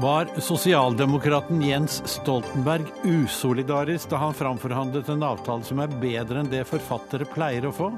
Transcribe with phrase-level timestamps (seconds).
[0.00, 6.62] Var sosialdemokraten Jens Stoltenberg usolidarisk da han framforhandlet en avtale som er bedre enn det
[6.70, 7.90] forfattere pleier å få?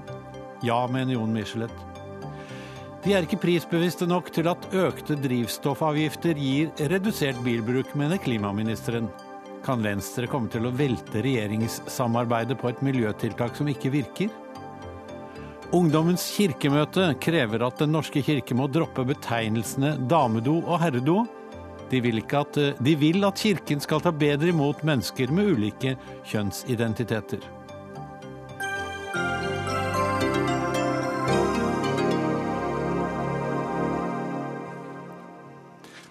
[0.65, 1.71] Ja, mener Jon Michelet.
[3.05, 9.07] De er ikke prisbevisste nok til at økte drivstoffavgifter gir redusert bilbruk, mener klimaministeren.
[9.65, 14.33] Kan Venstre komme til å velte regjeringssamarbeidet på et miljøtiltak som ikke virker?
[15.71, 21.21] Ungdommens kirkemøte krever at Den norske kirke må droppe betegnelsene damedo og herredo.
[21.93, 25.95] De vil, at, de vil at kirken skal ta bedre imot mennesker med ulike
[26.27, 27.47] kjønnsidentiteter.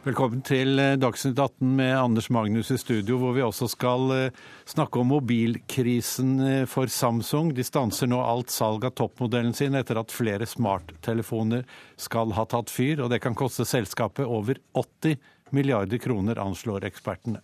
[0.09, 4.37] Velkommen til eh, Dagsnytt 18 med Anders Magnus i studio, hvor vi også skal eh,
[4.65, 7.51] snakke om mobilkrisen eh, for Samsung.
[7.53, 11.61] De stanser nå alt salg av toppmodellen sin etter at flere smarttelefoner
[12.01, 13.03] skal ha tatt fyr.
[13.03, 15.19] Og det kan koste selskapet over 80
[15.53, 17.43] milliarder kroner, anslår ekspertene.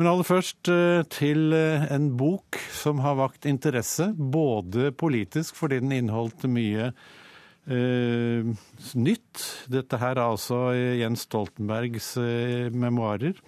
[0.00, 0.72] Men aller først
[1.12, 6.94] til en bok som har vakt interesse, både politisk fordi den inneholdt mye
[7.68, 8.46] eh,
[8.94, 9.42] nytt.
[9.72, 13.38] Dette her er altså Jens Stoltenbergs eh, memoarer.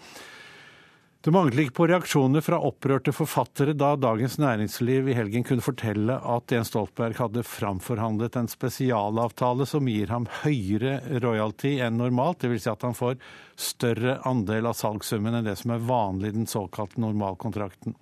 [1.19, 6.15] Det manglet ikke på reaksjoner fra opprørte forfattere da Dagens Næringsliv i helgen kunne fortelle
[6.15, 12.63] at Jens Stoltenberg hadde framforhandlet en spesialavtale som gir ham høyere royalty enn normalt, dvs.
[12.65, 13.19] Si at han får
[13.59, 17.99] større andel av salgssummen enn det som er vanlig i den såkalte normalkontrakten.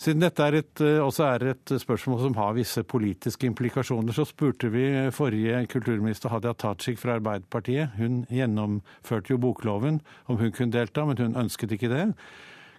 [0.00, 4.26] Siden dette er et, eh, også er et spørsmål som har visse politiske implikasjoner, så
[4.26, 7.94] spurte vi forrige kulturminister Hadia Tajik fra Arbeiderpartiet.
[7.96, 12.14] Hun gjennomførte jo bokloven, om hun kunne delta, men hun ønsket ikke det.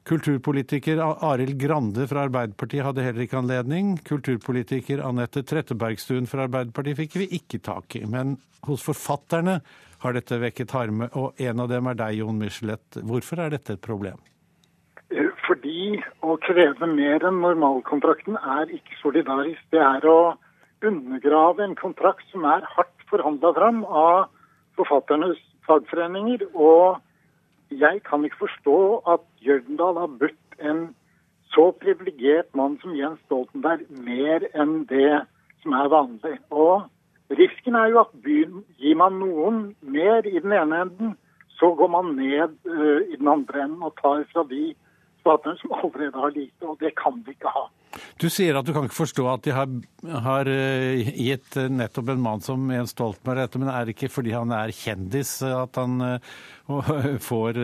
[0.05, 3.95] Kulturpolitiker Arild Grande fra Arbeiderpartiet hadde heller ikke anledning.
[4.05, 8.03] Kulturpolitiker Anette Trettebergstuen fra Arbeiderpartiet fikk vi ikke tak i.
[8.05, 8.35] Men
[8.67, 9.61] hos forfatterne
[10.03, 12.99] har dette vekket harme, og en av dem er deg, Jon Michelet.
[13.01, 14.19] Hvorfor er dette et problem?
[15.45, 19.61] Fordi å kreve mer enn normalkontrakten er ikke solidarisk.
[19.73, 20.35] Det er å
[20.85, 24.29] undergrave en kontrakt som er hardt forhandla fram av
[24.79, 26.47] forfatternes fagforeninger.
[26.53, 26.97] Og
[27.69, 28.79] jeg kan ikke forstå
[29.15, 30.87] at Jørgendal har budt en
[31.53, 35.23] så privilegert mann som Jens Stoltenberg mer enn det
[35.63, 36.39] som er vanlig.
[36.51, 36.89] Og
[37.37, 41.13] risken er jo at byen, gir man noen mer i den ene enden,
[41.55, 44.73] så går man ned uh, i den andre enden og tar fra de
[45.25, 47.65] statene som allerede har lite, og det kan de ikke ha.
[48.21, 49.71] Du sier at du kan ikke forstå at de har,
[50.25, 54.11] har eh, gitt eh, nettopp en mann som Jens Stoltenberg dette, men er det ikke
[54.13, 56.35] fordi han er kjendis at han uh,
[57.29, 57.59] får,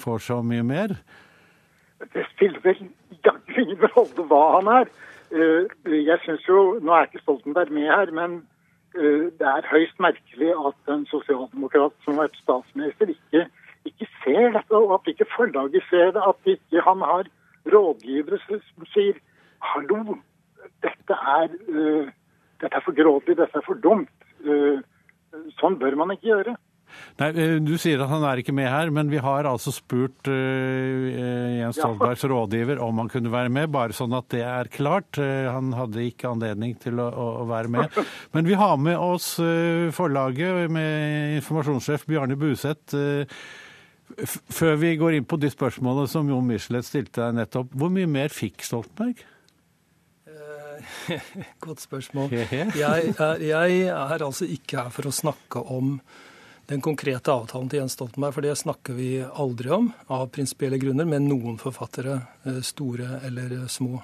[0.00, 0.96] får, så mye mer?
[2.14, 2.86] Det spiller vel
[3.24, 4.90] jaggu ingen rolle hva han er.
[5.34, 8.42] Jeg synes jo, Nå er ikke Stoltenberg med her, men
[8.94, 13.48] det er høyst merkelig at en sosialdemokrat som har vært statsminister, ikke
[13.88, 16.22] ikke ser dette, og at ikke forlaget ser det.
[16.24, 17.30] At ikke han har
[17.74, 19.20] rådgivere som sier
[19.64, 20.18] hallo,
[20.84, 22.12] dette er, uh,
[22.60, 24.12] dette er for grådig, dette er for dumt.
[24.44, 24.80] Uh,
[25.60, 26.56] sånn bør man ikke gjøre.
[27.20, 30.28] Nei, eh, Du sier at han er ikke med her, men vi har altså spurt
[30.30, 31.06] uh,
[31.60, 32.30] Jens Stoltenbergs ja.
[32.32, 35.18] rådgiver om han kunne være med, bare sånn at det er klart.
[35.18, 38.00] Uh, han hadde ikke anledning til å, å, være med.
[38.34, 42.98] Men vi har med oss uh, forlaget med informasjonssjef Bjarne Buseth.
[44.52, 48.08] Før vi går inn på de spørsmålene som Jon Michelet stilte deg nettopp, hvor mye
[48.10, 49.22] mer fikk Stoltenberg?
[50.28, 51.32] Eh,
[51.64, 52.34] godt spørsmål.
[52.34, 55.96] Jeg er, jeg er, altså ikke her for å snakke om
[56.70, 61.08] den konkrete avtalen til Jens Stoltenberg, for det snakker vi aldri om av prinsipielle grunner
[61.08, 64.02] med noen forfattere, eh, store eller små.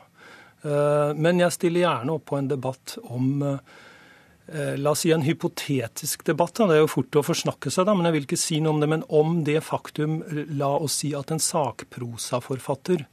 [0.65, 3.44] Eh, men jeg stiller gjerne opp på en debatt om
[4.50, 6.59] la oss si en hypotetisk debatt.
[6.59, 8.81] Det er jo fort å forsnakke seg, da, men jeg vil ikke si noe om
[8.83, 8.88] det.
[8.91, 10.21] Men om det faktum,
[10.59, 13.06] la oss si at en sakprosaforfatter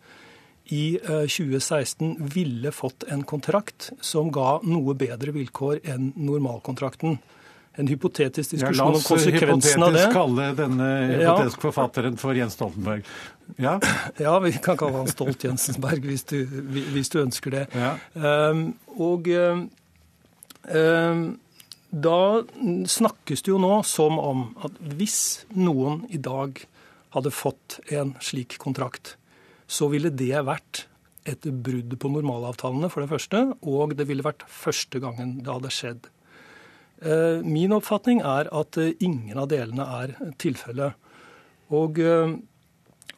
[0.67, 7.17] i 2016 eh, ville fått en kontrakt som ga noe bedre vilkår enn normalkontrakten.
[7.77, 10.01] En hypotetisk diskusjon om konsekvensen av det.
[10.01, 11.63] La oss hypotetisk kalle denne hypotetiske ja.
[11.69, 13.07] forfatteren for Jens Stoltenberg.
[13.61, 13.77] Ja,
[14.25, 17.65] ja vi kan kalle han Stolt Jensensberg hvis hvis du ønsker det.
[18.17, 19.67] Um, og um,
[20.67, 22.19] da
[22.91, 26.59] snakkes det jo nå som om at hvis noen i dag
[27.15, 29.15] hadde fått en slik kontrakt,
[29.67, 30.85] så ville det vært
[31.27, 35.73] et brudd på normalavtalene, for det første, og det ville vært første gangen det hadde
[35.73, 36.07] skjedd.
[37.03, 40.95] Ehm, min oppfatning er at ingen av delene er tilfellet.
[41.75, 42.39] Og ehm,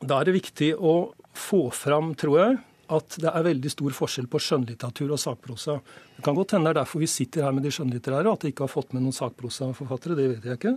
[0.01, 2.57] da er det viktig å få fram, tror jeg,
[2.89, 5.77] at det er veldig stor forskjell på skjønnlitteratur og sakprosa.
[6.15, 8.51] Det kan godt hende det er derfor vi sitter her med de skjønnlitterære, at de
[8.53, 10.17] ikke har fått med noen sakprosaforfattere.
[10.17, 10.75] Det vet jeg ikke.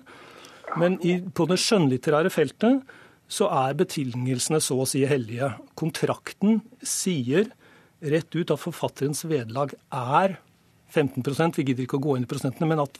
[0.80, 2.94] Men i, på det skjønnlitterære feltet
[3.32, 5.54] så er betingelsene så å si hellige.
[5.78, 7.48] Kontrakten sier
[8.02, 10.38] rett ut at forfatterens vederlag er
[10.92, 12.98] 15% Vi gidder ikke å gå inn i prosentene, men at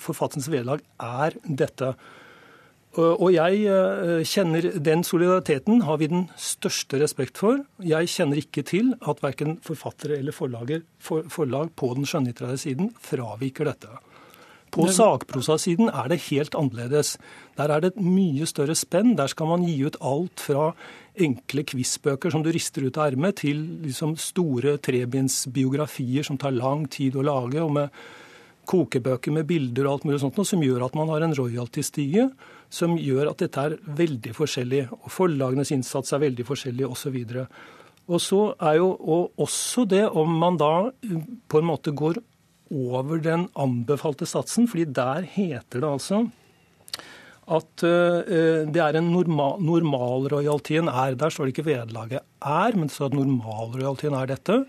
[0.00, 1.92] forfatterens vederlag er dette.
[2.98, 7.60] Og jeg eh, kjenner Den solidariteten har vi den største respekt for.
[7.78, 12.90] Jeg kjenner ikke til at verken forfattere eller forlager, for, forlag på den skjønnlitterære siden
[12.98, 13.92] fraviker dette.
[14.70, 17.16] På sakprosasiden er det helt annerledes.
[17.58, 19.16] Der er det et mye større spenn.
[19.18, 20.70] Der skal man gi ut alt fra
[21.14, 26.86] enkle quizbøker som du rister ut av ermet, til liksom store trebindsbiografier som tar lang
[26.90, 27.90] tid å lage, og med
[28.70, 32.30] kokebøker med bilder og alt mulig sånt, som gjør at man har en royalty-stige
[32.70, 34.86] som gjør at dette er veldig forskjellig.
[34.94, 37.16] og Forlagenes innsats er veldig forskjellig osv.
[38.10, 42.22] Og så er jo og også det om man da eh, på en måte går
[42.70, 46.28] over den anbefalte satsen, fordi der heter det altså
[47.50, 51.16] at uh, det er en normal, normalrojaltien er.
[51.18, 54.60] Der står det ikke vederlaget er, men det står at normalrojaltien er dette.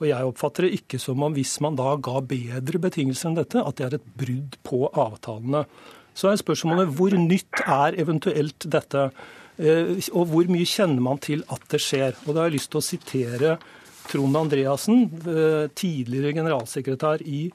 [0.00, 3.60] Og jeg oppfatter det ikke som om hvis man da ga bedre betingelser enn dette,
[3.60, 5.66] at det er et brudd på avtalene.
[6.14, 9.10] Så er spørsmålet hvor nytt er eventuelt dette?
[9.58, 12.16] Eh, og hvor mye kjenner man til at det skjer?
[12.26, 13.54] Og da har jeg lyst til å sitere
[14.10, 17.46] Trond Andreassen, eh, tidligere generalsekretær i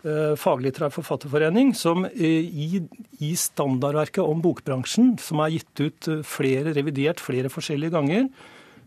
[0.00, 2.80] faglig Faglitterær forfatterforening, som i,
[3.20, 8.30] i standardverket om bokbransjen, som er gitt ut flere, revidert flere forskjellige ganger,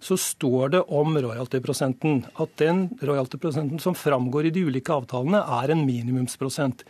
[0.03, 5.73] så står det om royaltyprosenten at den royaltyprosenten som framgår i de ulike avtalene, er
[5.73, 6.83] en minimumsprosent.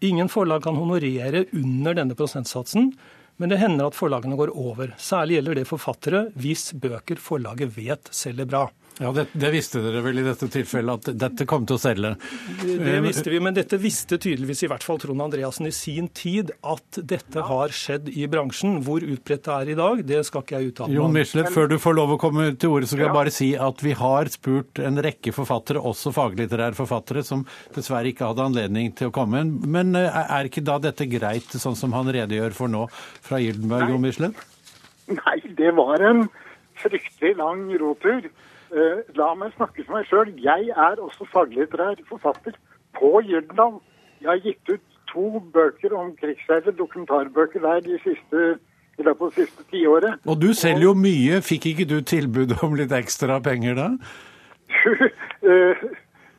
[0.00, 2.90] Ingen forlag kan honorere under denne prosentsatsen,
[3.36, 4.94] men det hender at forlagene går over.
[4.98, 8.64] Særlig gjelder det forfattere hvis bøker forlaget vet selger bra.
[9.02, 12.12] Ja, det, det, visste dere vel i dette tilfellet, at dette kom til å selge?
[12.60, 16.06] Det, det, visste vi, men dette visste tydeligvis i hvert fall Trond Andreassen i sin
[16.14, 18.78] tid, at dette har skjedd i bransjen.
[18.86, 21.00] Hvor utbredt det er i dag, det skal ikke jeg uttale meg om.
[21.00, 23.50] Jon Michelet, før du får lov å komme til ordet, så skal jeg bare si
[23.66, 27.42] at vi har spurt en rekke forfattere, også faglitterære forfattere, som
[27.74, 29.42] dessverre ikke hadde anledning til å komme.
[29.42, 32.86] Men eh, er ikke da dette greit, sånn som han redegjør for nå
[33.26, 34.48] fra Gildenberg, Jon Michelet?
[35.10, 36.28] Nei, det var en
[36.78, 38.30] fryktelig lang rotur.
[38.74, 40.30] Uh, la meg snakke for meg sjøl.
[40.42, 42.56] Jeg er også faglitterær forfatter
[42.98, 43.76] på Gyldendal.
[44.18, 48.46] Jeg har gitt ut to bøker om krigsherrer, dokumentarbøker der de siste,
[48.98, 50.16] i løpet av det siste tiåret.
[50.26, 51.38] Og du selger jo mye.
[51.46, 53.86] Fikk ikke du tilbud om litt ekstra penger da?
[55.46, 55.84] uh,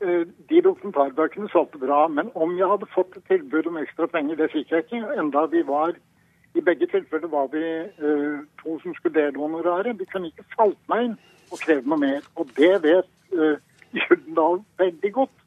[0.52, 4.50] de dokumentarbøkene solgte bra, men om jeg hadde fått et tilbud om ekstra penger, det
[4.52, 5.06] fikk jeg ikke.
[5.22, 5.96] Enda vi var
[6.56, 7.64] I begge tilfeller var vi
[8.60, 9.96] to som skulle dele honoraret.
[10.00, 11.16] De kunne ikke falt meg inn
[11.56, 12.30] og kreve noe mer.
[12.40, 13.58] Og det vet uh,
[13.96, 15.44] Gyldendal veldig godt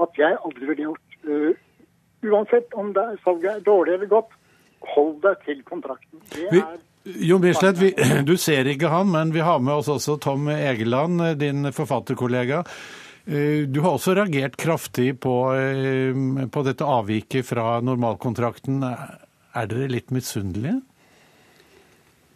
[0.00, 1.18] at jeg aldri ville gjort.
[1.28, 4.32] Uh, uansett om det salget er dårlig eller godt,
[4.94, 6.22] hold deg til kontrakten.
[6.32, 7.80] Det er Jon Bislett,
[8.28, 12.60] du ser ikke han, men vi har med oss også Tom Egeland, din forfatterkollega.
[13.24, 15.34] Eh, du har også reagert kraftig på,
[16.52, 18.84] på dette avviket fra normalkontrakten.
[18.84, 20.76] Er dere litt misunnelige?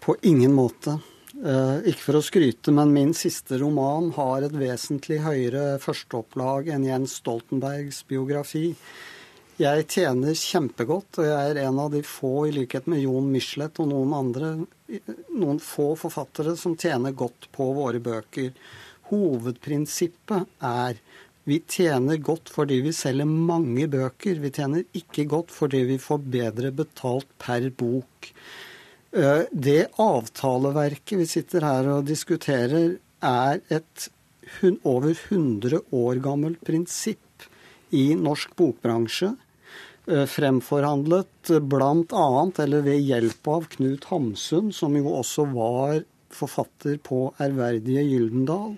[0.05, 0.99] På ingen måte.
[1.35, 6.87] Uh, ikke for å skryte, men min siste roman har et vesentlig høyere førsteopplag enn
[6.87, 8.69] Jens Stoltenbergs biografi.
[9.59, 13.79] Jeg tjener kjempegodt, og jeg er en av de få, i likhet med Jon Michelet
[13.83, 14.49] og noen andre,
[15.35, 18.51] noen få forfattere som tjener godt på våre bøker.
[19.11, 20.99] Hovedprinsippet er
[21.45, 24.39] vi tjener godt fordi vi selger mange bøker.
[24.41, 28.31] Vi tjener ikke godt fordi vi får bedre betalt per bok.
[29.15, 34.09] Eh, det avtaleverket vi sitter her og diskuterer, er et
[34.83, 37.47] over 100 år gammelt prinsipp
[37.95, 39.31] i norsk bokbransje.
[40.11, 42.27] Eh, fremforhandlet bl.a.
[42.65, 46.03] eller ved hjelp av Knut Hamsun, som jo også var
[46.35, 48.75] forfatter på ærverdige Gyldendal.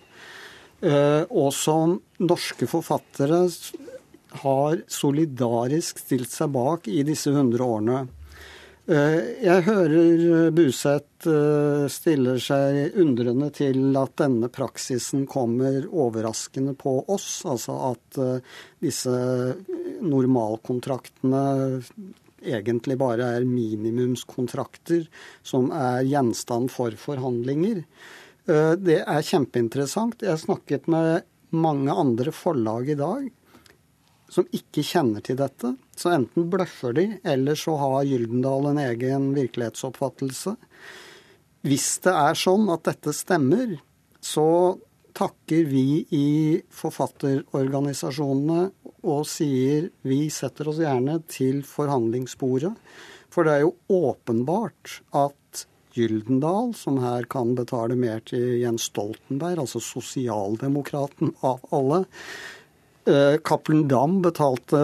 [0.85, 3.41] Eh, og som norske forfattere
[4.45, 8.05] har solidarisk stilt seg bak i disse 100 årene.
[8.87, 17.01] Eh, jeg hører Buseth eh, stiller seg undrende til at denne praksisen kommer overraskende på
[17.11, 17.41] oss.
[17.51, 18.53] Altså at eh,
[18.87, 19.11] disse
[20.07, 21.43] normalkontraktene
[22.47, 25.09] egentlig bare er minimumskontrakter
[25.43, 27.81] som er gjenstand for forhandlinger.
[28.47, 30.21] Det er kjempeinteressant.
[30.23, 33.25] Jeg har snakket med mange andre forlag i dag
[34.33, 35.75] som ikke kjenner til dette.
[35.97, 40.57] Så enten bløffer de, eller så har Gyldendal en egen virkelighetsoppfattelse.
[41.67, 43.77] Hvis det er sånn at dette stemmer,
[44.23, 44.49] så
[45.17, 48.67] takker vi i forfatterorganisasjonene
[49.07, 52.75] og sier vi setter oss gjerne til forhandlingsbordet.
[53.33, 53.77] For det er jo
[54.11, 55.67] åpenbart at
[55.97, 62.03] Gyldendal, som her kan betale mer til Jens Stoltenberg, altså sosialdemokraten av alle,
[63.47, 64.81] Cappelen Dam betalte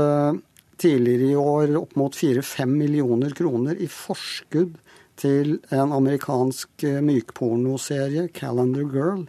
[0.83, 4.77] tidligere i år opp mot 4-5 millioner kroner i forskudd
[5.21, 9.27] til en amerikansk eh, mykpornoserie, Calendar Girl.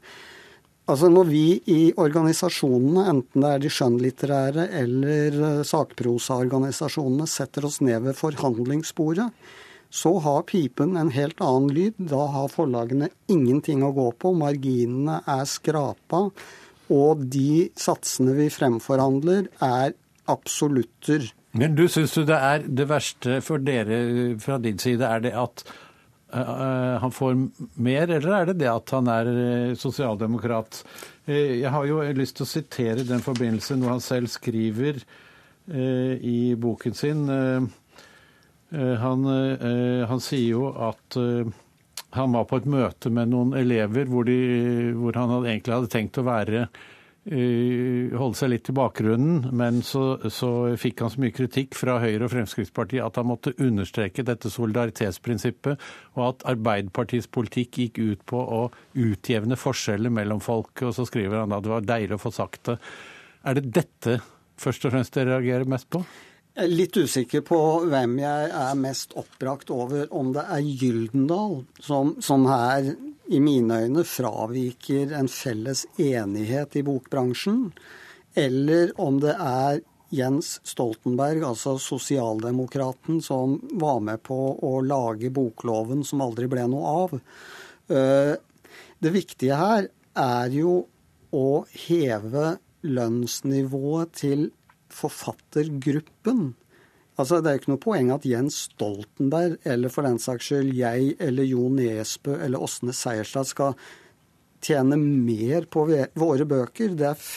[0.90, 7.80] Altså Når vi i organisasjonene, enten det er de skjønnlitterære eller eh, sakprosaorganisasjonene, setter oss
[7.86, 9.30] ned ved forhandlingsbordet,
[9.94, 12.00] så har pipen en helt annen lyd.
[12.10, 14.32] Da har forlagene ingenting å gå på.
[14.34, 16.26] Marginene er skrapa.
[16.92, 19.96] Og de satsene vi fremforhandler, er
[20.32, 21.30] absolutter.
[21.56, 25.64] Men du syns det er det verste for dere fra din side, er det at
[26.34, 27.38] uh, han får
[27.76, 30.82] mer, eller er det det at han er uh, sosialdemokrat?
[31.28, 35.00] Jeg har jo lyst til å sitere den forbindelse noe han selv skriver
[35.64, 37.22] i boken sin.
[38.74, 41.16] Han, han, sier jo at
[42.14, 45.94] han var på et møte med noen elever hvor, de, hvor han hadde, egentlig hadde
[45.94, 46.68] tenkt å være
[47.24, 52.28] holde seg litt i bakgrunnen, men så, så, fikk han så mye kritikk fra Høyre
[52.28, 55.86] og Fremskrittspartiet at han måtte understreke dette solidaritetsprinsippet,
[56.18, 58.62] og at Arbeiderpartiets politikk gikk ut på å
[59.00, 60.84] utjevne forskjeller mellom folk.
[60.84, 62.78] Og så skriver han at det var deilig å få sagt det.
[63.48, 64.20] Er det dette
[64.60, 66.04] først og fremst dere reagerer mest på?
[66.54, 67.58] Jeg er litt usikker på
[67.90, 70.06] hvem jeg er mest oppbrakt over.
[70.14, 72.92] Om det er Gyldendal, som, som her
[73.34, 77.72] i mine øyne fraviker en felles enighet i bokbransjen,
[78.38, 79.82] eller om det er
[80.14, 86.98] Jens Stoltenberg, altså sosialdemokraten, som var med på å lage bokloven som aldri ble noe
[87.02, 87.16] av.
[87.90, 88.34] Eh,
[89.02, 90.84] det viktige her er jo
[91.34, 91.48] å
[91.88, 94.52] heve lønnsnivået til
[94.94, 96.54] forfattergruppen.
[97.18, 100.74] Altså, Det er jo ikke noe poeng at Jens Stoltenberg, eller for den saks skyld
[100.78, 103.78] jeg eller Jo Nesbø eller Åsne Seierstad skal
[104.64, 105.86] tjene mer på
[106.18, 106.96] våre bøker.
[106.98, 107.28] Det er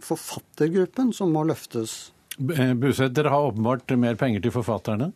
[0.00, 2.12] forfattergruppen som må løftes.
[2.40, 5.10] Eh, Buseth, dere har åpenbart mer penger til forfatterne?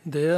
[0.00, 0.30] Det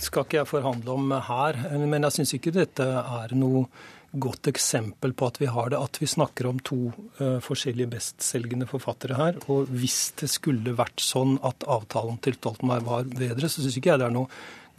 [0.00, 3.66] skal ikke jeg forhandle om her, men jeg syns ikke dette er noe
[4.12, 6.90] godt eksempel på at vi har det, at vi snakker om to
[7.20, 9.38] uh, forskjellige bestselgende forfattere her.
[9.52, 13.94] Og hvis det skulle vært sånn at avtalen til Stoltenberg var bedre, så syns ikke
[13.94, 14.28] jeg det er noe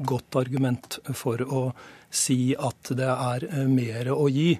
[0.03, 1.67] godt argument for å
[2.13, 4.51] si at det er uh, mer å gi.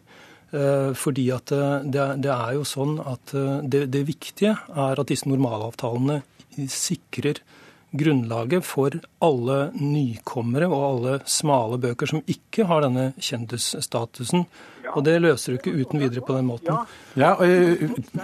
[0.53, 3.33] Uh, fordi at det, det, er jo sånn at
[3.65, 6.21] det, det viktige er at disse normalavtalene
[6.69, 7.41] sikrer
[7.93, 14.47] grunnlaget for alle nykommere og alle smale bøker som ikke har denne kjendisstatusen.
[14.93, 16.73] Og det løser du ikke uten videre på den måten.
[17.15, 17.53] Ja, ja,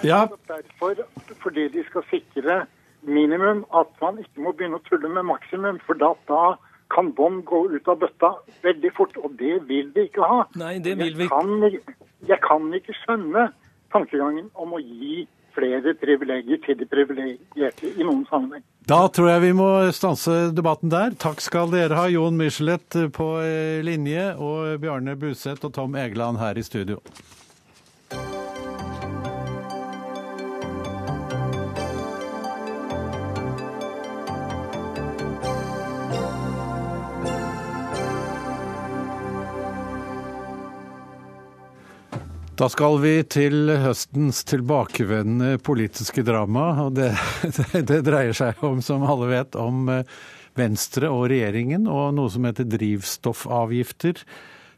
[0.03, 0.21] ja.
[0.49, 1.05] Derfor,
[1.43, 2.59] fordi de skal sikre
[3.01, 5.79] minimum, at man ikke må begynne å tulle med maksimum.
[5.87, 6.57] For da, da
[6.93, 8.33] kan bånd gå ut av bøtta
[8.65, 10.43] veldig fort, og det vil vi ikke ha.
[10.59, 11.27] Nei, det vil vi.
[11.27, 13.49] Jeg kan, jeg kan ikke skjønne
[13.93, 18.65] tankegangen om å gi flere privilegier til de privilegerte i noen sammenheng.
[18.89, 21.11] Da tror jeg vi må stanse debatten der.
[21.21, 26.41] Takk skal dere ha, Jon Michelet på eh, linje og Bjarne Buseth og Tom Egeland
[26.41, 26.97] her i studio.
[42.59, 46.65] Da skal vi til høstens tilbakevendende politiske drama.
[46.83, 47.13] og det,
[47.87, 50.17] det, dreier seg om, som alle vet, om eh,
[50.59, 54.19] Venstre og regjeringen og noe som heter drivstoffavgifter.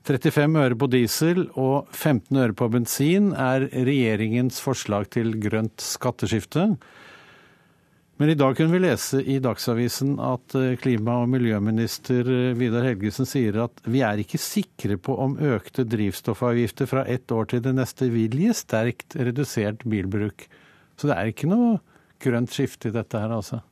[0.05, 6.75] 35 øre på diesel og 15 øre på bensin er regjeringens forslag til grønt skatteskifte.
[8.22, 12.84] Men i dag kunne vi lese i Dagsavisen at eh, klima- og miljøminister eh, Vidar
[12.86, 17.63] Helgesen sier at vi er ikke sikre på om økte drivstoffavgifter fra ett år til
[17.66, 20.46] det neste vil gi sterkt redusert bilbruk.
[21.01, 21.80] Så det er ikke noe
[22.22, 23.63] grønt skifte i dette her, altså?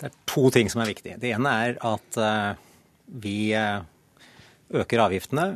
[0.00, 1.20] Det er to ting som er viktige.
[1.20, 2.64] Det ene er at eh,
[3.20, 5.50] vi øker avgiftene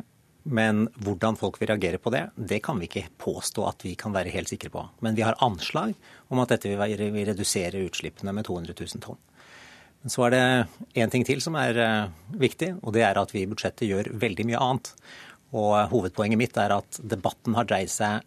[0.47, 4.15] men hvordan folk vil reagere på det, det kan vi ikke påstå at vi kan
[4.15, 4.83] være helt sikre på.
[5.03, 5.95] Men vi har anslag
[6.31, 9.19] om at dette vil redusere utslippene med 200 000 tonn.
[10.01, 10.43] Men så er det
[11.01, 14.11] én ting til som er eh, viktig, og det er at vi i budsjettet gjør
[14.21, 14.91] veldig mye annet.
[15.57, 18.23] Og hovedpoenget mitt er at debatten har dreid seg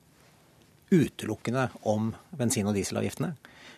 [0.90, 3.32] utelukkende om bensin- og dieselavgiftene.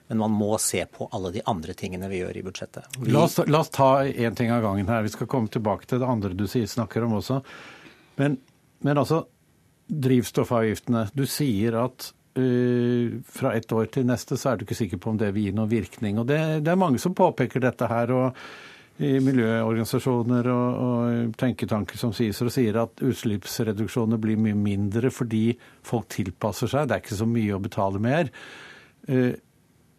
[0.08, 2.98] Men man må se på alle de andre tingene vi gjør i budsjettet.
[2.98, 3.12] Vi...
[3.12, 5.04] La, oss, la oss ta én ting av gangen her.
[5.06, 7.38] Vi skal komme tilbake til det andre du snakker om også.
[8.20, 8.38] Men,
[8.84, 9.22] men altså,
[9.92, 11.06] drivstoffavgiftene.
[11.16, 15.12] Du sier at uh, fra et år til neste så er du ikke sikker på
[15.12, 16.20] om det vil gi noen virkning.
[16.22, 18.14] Og det, det er mange som påpeker dette her.
[18.16, 18.44] og
[19.02, 25.56] i miljøorganisasjoner og, og tenketanker som sier, og sier at utslippsreduksjoner blir mye mindre fordi
[25.86, 26.86] folk tilpasser seg.
[26.86, 28.28] Det er ikke så mye å betale mer.
[29.08, 29.32] Uh,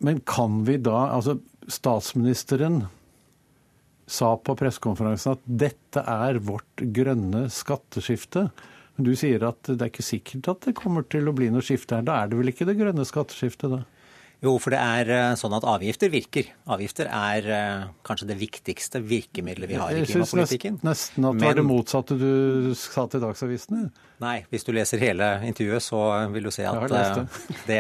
[0.03, 1.37] men kan vi da Altså,
[1.71, 2.83] statsministeren
[4.09, 8.49] sa på pressekonferansen at dette er vårt grønne skatteskifte.
[8.97, 11.65] Men du sier at det er ikke sikkert at det kommer til å bli noe
[11.65, 12.05] skifte her.
[12.05, 13.83] Da er det vel ikke det grønne skatteskiftet, da?
[14.43, 16.49] Jo, for det er eh, sånn at avgifter virker.
[16.75, 20.81] Avgifter er eh, kanskje det viktigste virkemidlet vi har i klimapolitikken.
[20.81, 23.85] Jeg syns nesten at det var det motsatte du sa til Dagsavisen.
[24.23, 26.01] Nei, hvis du leser hele intervjuet, så
[26.35, 27.23] vil du se at, det.
[27.71, 27.79] det,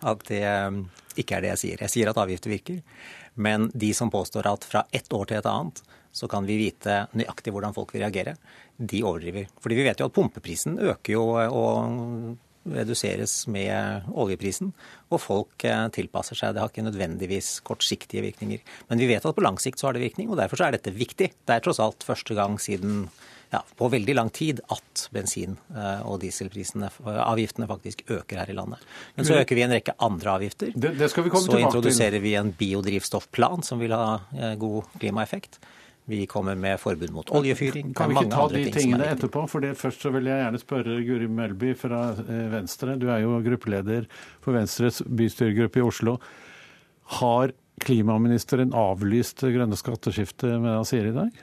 [0.00, 0.42] at det
[1.20, 1.84] ikke er det jeg sier.
[1.84, 2.80] Jeg sier at avgifter virker.
[3.36, 5.82] Men de som påstår at fra ett år til et annet
[6.16, 8.36] så kan vi vite nøyaktig hvordan folk vil reagere,
[8.76, 9.50] de overdriver.
[9.60, 12.36] Fordi vi vet jo at pumpeprisen øker jo og
[12.72, 14.72] reduseres med oljeprisen,
[15.12, 16.54] og folk eh, tilpasser seg.
[16.54, 18.64] Det har ikke nødvendigvis kortsiktige virkninger.
[18.88, 20.94] Men vi vet at på lang sikt så har det virkning, og derfor er dette
[20.94, 21.30] viktig.
[21.46, 23.06] Det er tross alt første gang siden
[23.50, 28.50] ja, på veldig lang tid at bensin- eh, og dieselprisene, eh, avgiftene faktisk øker her
[28.50, 28.78] i landet.
[29.16, 30.72] Men så øker vi en rekke andre avgifter.
[30.74, 35.58] Det, det så introduserer vi en biodrivstoffplan som vil ha eh, god klimaeffekt.
[36.08, 37.92] Vi kommer med forbud mot oljefyring.
[37.94, 39.48] Kan vi ikke ta de tingene etterpå?
[39.50, 42.12] For det, Først så vil jeg gjerne spørre Guri Melby fra
[42.52, 42.94] Venstre.
[42.96, 44.06] Du er jo gruppeleder
[44.40, 46.20] for Venstres bystyregruppe i Oslo.
[47.18, 47.50] Har
[47.82, 51.42] klimaministeren avlyst grønne skatteskiftet med det han sier i dag?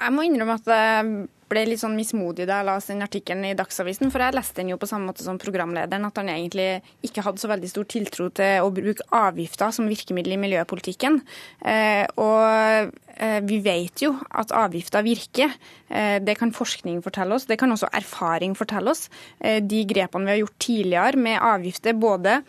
[0.00, 3.56] Jeg må innrømme at jeg ble litt sånn mismodig da jeg leste den artikkelen i
[3.58, 6.68] Dagsavisen, for jeg leste den jo på samme måte som programlederen, at han egentlig
[7.06, 11.18] ikke hadde så veldig stor tiltro til å bruke avgifter som virkemiddel i miljøpolitikken.
[11.66, 15.56] Eh, og eh, vi vet jo at avgifter virker.
[15.88, 19.08] Eh, det kan forskning fortelle oss, det kan også erfaring fortelle oss.
[19.40, 22.40] De grepene vi har gjort tidligere med avgifter, både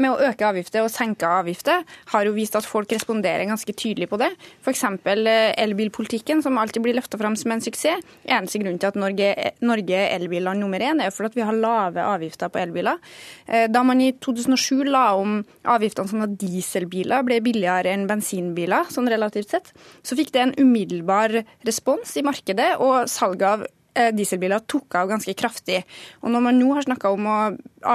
[0.00, 4.10] med å øke avgifter og senke avgifter, har jo vist at folk responderer ganske tydelig
[4.10, 4.30] på det.
[4.64, 4.84] F.eks.
[4.84, 8.04] Eh, elbilpolitikken, som alltid blir løfta fram som en suksess.
[8.28, 12.04] Eneste grunn til at Norge, er elbilland nummer én, er for at vi har lave
[12.04, 13.00] avgifter på elbiler.
[13.46, 18.88] Eh, da man i 2007 la om avgiftene sånn at dieselbiler ble billigere enn bensinbiler,
[18.92, 23.68] sånn relativt sett, så fikk det en umiddelbar respons i markedet, og salget av
[24.14, 25.82] dieselbiler tok av ganske kraftig.
[26.22, 27.40] Og når man nå har snakka om å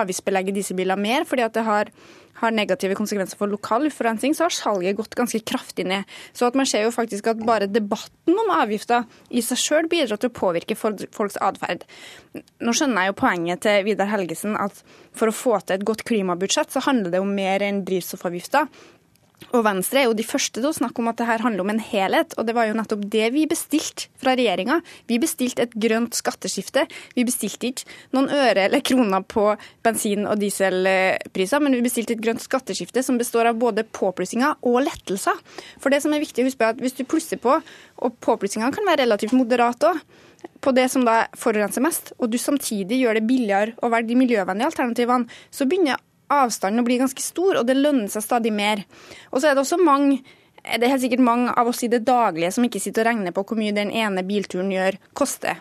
[0.02, 1.92] avgiftsbelegge dieselbiler mer fordi at det har,
[2.42, 6.04] har negative konsekvenser for lokal luftforurensning, så har salget gått ganske kraftig ned.
[6.36, 10.20] Så at man ser jo faktisk at bare debatten om avgifter i seg sjøl bidrar
[10.20, 11.86] til å påvirke folks atferd.
[12.36, 14.84] Nå skjønner jeg jo poenget til Vidar Helgesen at
[15.16, 18.68] for å få til et godt klimabudsjett, så handler det om mer enn drivstoffavgifter.
[19.52, 21.71] Og Venstre er jo de første til å snakke om at det her handler om
[21.74, 24.80] en helhet, og det var jo nettopp det vi bestilte fra regjeringa.
[25.10, 26.86] Vi bestilte et grønt skatteskifte.
[27.15, 29.48] Vi bestilte ikke noen øre eller kroner på
[29.86, 34.82] bensin- og dieselpriser, men vi bestilte et grønt skatteskifte som består av både påplussinger og
[34.88, 35.39] lettelser.
[35.84, 37.60] For det som er viktig å huske, er at hvis du plusser på,
[38.04, 40.06] og påplussingene kan være relativt moderate òg,
[40.62, 44.19] på det som da forurenser mest, og du samtidig gjør det billigere å velge de
[44.19, 45.98] miljøvennlige alternativene, så begynner
[46.34, 48.84] avstanden å bli ganske stor, og det lønner seg stadig mer.
[49.32, 50.22] Og så er det også mange
[50.65, 53.34] det er helt sikkert mange av oss i det daglige som ikke sitter og regner
[53.36, 55.60] på hvor mye den ene bilturen gjør, koster.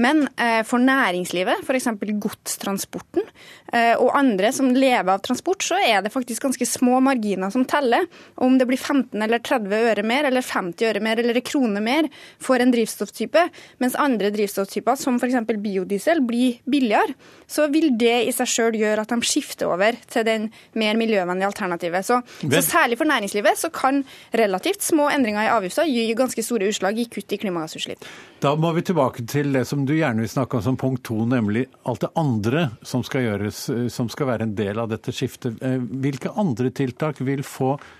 [0.00, 1.88] Men eh, for næringslivet, f.eks.
[2.22, 3.24] godstransporten
[3.72, 7.66] eh, og andre som lever av transport, så er det faktisk ganske små marginer som
[7.68, 8.06] teller.
[8.40, 11.82] Om det blir 15 eller 30 øre mer, eller 50 øre mer, eller en krone
[11.84, 12.10] mer
[12.42, 13.46] for en drivstofftype,
[13.82, 15.38] mens andre drivstofftyper, som f.eks.
[15.52, 17.16] biodiesel, blir billigere,
[17.46, 21.50] så vil det i seg sjøl gjøre at de skifter over til den mer miljøvennlige
[21.52, 22.06] alternativet.
[22.06, 24.02] Så, så særlig for næringslivet så kan
[24.46, 28.06] relativt små endringer i avgifter gir ganske store utslag i kutt i klimagassutslipp.
[28.42, 31.18] Da må vi tilbake til det som du gjerne vil snakke om som punkt to,
[31.28, 35.14] nemlig alt det andre som skal gjøres, eh, som skal være en del av dette
[35.14, 35.58] skiftet.
[35.62, 37.42] Eh, hvilke andre tiltak vil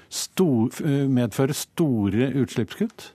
[0.08, 3.12] stor, eh, medføre store utslippskutt?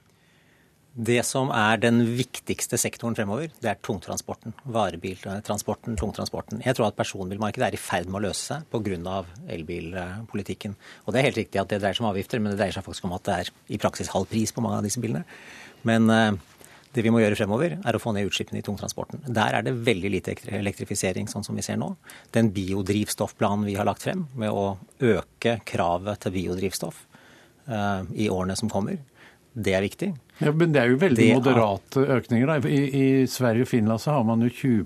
[0.91, 4.51] Det som er den viktigste sektoren fremover, det er tungtransporten.
[4.75, 6.59] Varebiltransporten, tungtransporten.
[6.65, 9.23] Jeg tror at personbilmarkedet er i ferd med å løse seg pga.
[9.47, 10.75] elbilpolitikken.
[11.05, 12.83] Og det er helt riktig at det dreier seg om avgifter, men det dreier seg
[12.83, 15.23] faktisk om at det er i praksis halv pris på mange av disse bilene.
[15.87, 16.33] Men eh,
[16.91, 19.23] det vi må gjøre fremover, er å få ned utslippene i tungtransporten.
[19.31, 21.93] Der er det veldig lite elektrifisering, sånn som vi ser nå.
[22.35, 27.05] Den biodrivstoffplanen vi har lagt frem, med å øke kravet til biodrivstoff
[27.71, 28.99] uh, i årene som kommer,
[29.53, 30.11] det er viktig.
[30.41, 32.49] Ja, Men det er jo veldig det moderate økninger.
[32.49, 32.69] Da.
[32.69, 34.85] I, I, Sverige og Finland så har man jo 20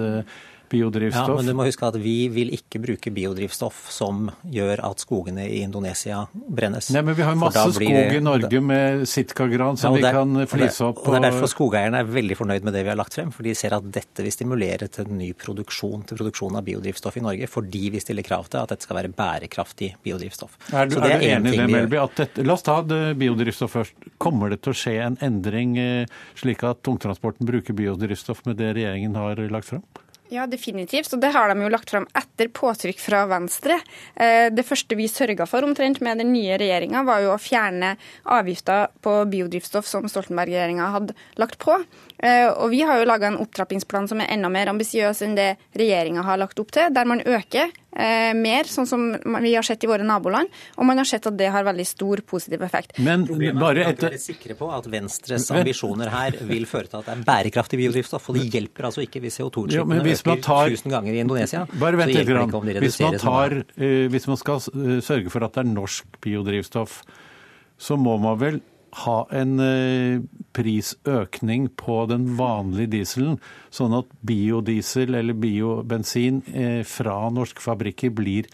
[0.00, 0.38] eh,
[0.70, 1.28] biodrivstoff.
[1.28, 5.46] Ja, men du må huske at vi vil ikke bruke biodrivstoff som gjør at skogene
[5.48, 6.90] i Indonesia brennes.
[6.94, 10.44] Nei, men vi har masse skog det, i Norge med sitkagran som ja, vi kan
[10.50, 11.02] flise opp.
[11.02, 13.32] Og det er derfor skogeierne er veldig fornøyd med det vi har lagt frem.
[13.34, 17.24] For de ser at dette vil stimulere til ny produksjon, til produksjon av biodrivstoff i
[17.24, 17.50] Norge.
[17.50, 20.58] Fordi vi stiller krav til at dette skal være bærekraftig biodrivstoff.
[20.70, 22.02] Er du, er er du enig i det, Melby?
[22.20, 24.10] Dette, la oss ta biodrivstoff først.
[24.22, 28.74] Kommer det til å skje en endring eh, slik at tungtransporten bruker biodrivstoff med det
[28.78, 29.84] regjeringen har lagt frem?
[30.30, 31.10] Ja, definitivt.
[31.12, 33.80] Og det har de jo lagt fram etter påtrykk fra Venstre.
[34.14, 37.96] Eh, det første vi sørga for omtrent med den nye regjeringa, var jo å fjerne
[38.30, 41.80] avgifter på biodrivstoff som Stoltenberg-regjeringa hadde lagt på.
[42.22, 45.56] Eh, og vi har jo laga en opptrappingsplan som er enda mer ambisiøs enn det
[45.74, 49.06] regjeringa har lagt opp til, der man øker eh, mer, sånn som
[49.42, 50.50] vi har sett i våre naboland.
[50.78, 52.98] Og man har sett at det har veldig stor positiv effekt.
[53.02, 54.10] Men bare etter...
[54.10, 57.80] Er være sikre på at Venstres ambisjoner her vil føre til at det er bærekraftig
[57.82, 58.30] biodrivstoff.
[58.32, 60.74] Og det hjelper altså ikke hvis CO2-utslippene øker tar...
[60.74, 61.64] tusen ganger i Indonesia.
[61.80, 62.34] Bare vent litt.
[62.80, 67.00] Hvis man, tar, uh, hvis man skal uh, sørge for at det er norsk biodrivstoff,
[67.80, 68.60] så må man vel
[69.04, 70.20] ha en eh,
[70.56, 73.38] prisøkning på den vanlige dieselen,
[73.74, 78.50] sånn at biodiesel eller biobensin eh, fra norske fabrikker blir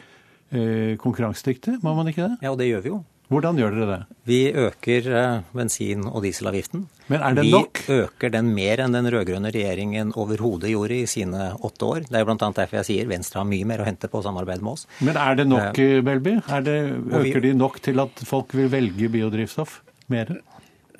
[0.50, 1.80] eh, konkurransedyktig?
[1.84, 2.40] Må man ikke det?
[2.44, 3.04] Ja, og det gjør vi jo.
[3.26, 4.18] Hvordan gjør dere det?
[4.30, 5.06] Vi øker
[5.50, 6.84] bensin- og dieselavgiften.
[7.10, 7.80] Men er det vi nok?
[7.82, 12.06] Vi øker den mer enn den rød-grønne regjeringen overhodet gjorde i sine åtte år.
[12.06, 12.52] Det er jo bl.a.
[12.60, 14.86] derfor jeg sier Venstre har mye mer å hente på å samarbeide med oss.
[15.02, 16.36] Men er det nok, Belby?
[16.68, 16.78] Det,
[17.18, 19.80] øker de nok til at folk vil velge biodrivstoff?
[20.12, 20.32] Mer?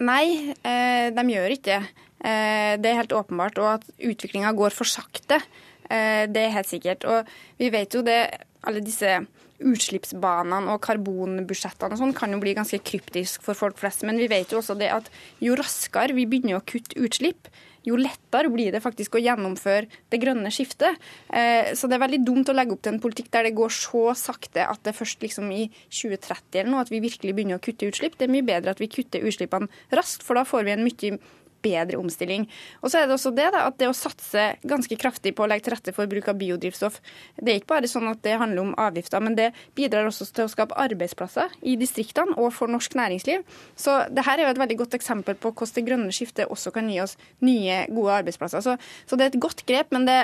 [0.02, 2.04] Nei, eh, de gjør ikke det.
[2.20, 3.58] Eh, det er helt åpenbart.
[3.62, 5.40] Og at utviklinga går for sakte,
[5.88, 7.04] eh, det er helt sikkert.
[7.04, 7.26] Og
[7.58, 8.20] vi vet jo det,
[8.66, 14.04] alle disse utslippsbanene og karbonbudsjettene og sånn kan jo bli ganske kryptisk for folk flest.
[14.04, 15.08] Men vi vet jo også det at
[15.40, 17.48] jo raskere vi begynner å kutte utslipp,
[17.86, 20.98] jo lettere blir det faktisk å gjennomføre det grønne skiftet.
[21.30, 23.72] Eh, så det er veldig dumt å legge opp til en politikk der det går
[23.74, 27.64] så sakte at det først liksom i 2030 eller noe at vi virkelig begynner å
[27.64, 28.18] kutte utslipp.
[28.18, 31.18] Det er mye bedre at vi kutter utslippene raskt, for da får vi en mye
[31.64, 32.46] bedre omstilling.
[32.82, 35.48] Og så er det også det da, at det å satse ganske kraftig på å
[35.50, 37.00] legge til rette for bruk av biodrivstoff,
[37.40, 40.46] det er ikke bare sånn at det handler om avgifter, men det bidrar også til
[40.46, 43.46] å skape arbeidsplasser i distriktene og for norsk næringsliv.
[43.78, 46.72] Så det her er jo et veldig godt eksempel på hvordan det grønne skiftet også
[46.74, 48.64] kan gi oss nye, gode arbeidsplasser.
[48.64, 50.20] Så, så det er et godt grep, men det,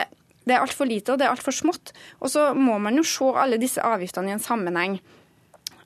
[0.47, 1.93] det er altfor lite og det er altfor smått.
[2.21, 5.01] Og så må man jo se alle disse avgiftene i en sammenheng.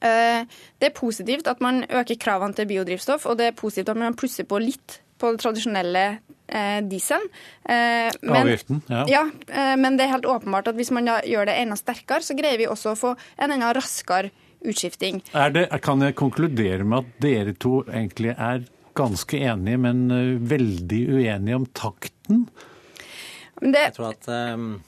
[0.05, 0.45] Eh,
[0.81, 4.17] det er positivt at man øker kravene til biodrivstoff, og det er positivt at man
[4.17, 6.05] plusser på litt på det tradisjonelle
[6.49, 7.29] eh, dieselen.
[7.65, 9.05] Eh, men, Avgiften, ja.
[9.11, 12.37] ja eh, men det er helt åpenbart at hvis man gjør det enda sterkere, så
[12.39, 14.33] greier vi også å få en enda raskere
[14.67, 15.21] utskifting.
[15.55, 18.65] Det, kan jeg konkludere med at dere to egentlig er
[18.97, 22.47] ganske enige, men uh, veldig uenige om takten?
[23.61, 24.81] Det, jeg tror at um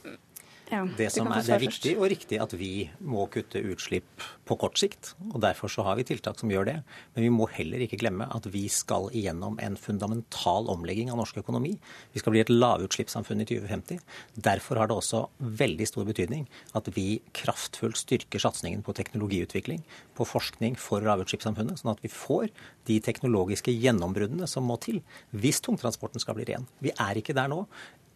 [0.70, 4.56] ja, det, som er, det er viktig og riktig at vi må kutte utslipp på
[4.60, 5.12] kort sikt.
[5.32, 6.76] og Derfor så har vi tiltak som gjør det.
[7.14, 11.40] Men vi må heller ikke glemme at vi skal igjennom en fundamental omlegging av norsk
[11.42, 11.74] økonomi.
[12.12, 14.00] Vi skal bli et lavutslippssamfunn i 2050.
[14.48, 16.46] Derfor har det også veldig stor betydning
[16.78, 19.84] at vi kraftfullt styrker satsingen på teknologiutvikling,
[20.18, 22.48] på forskning for lavutslippssamfunnet, sånn at vi får
[22.88, 25.02] de teknologiske gjennombruddene som må til
[25.36, 26.68] hvis tungtransporten skal bli ren.
[26.84, 27.64] Vi er ikke der nå.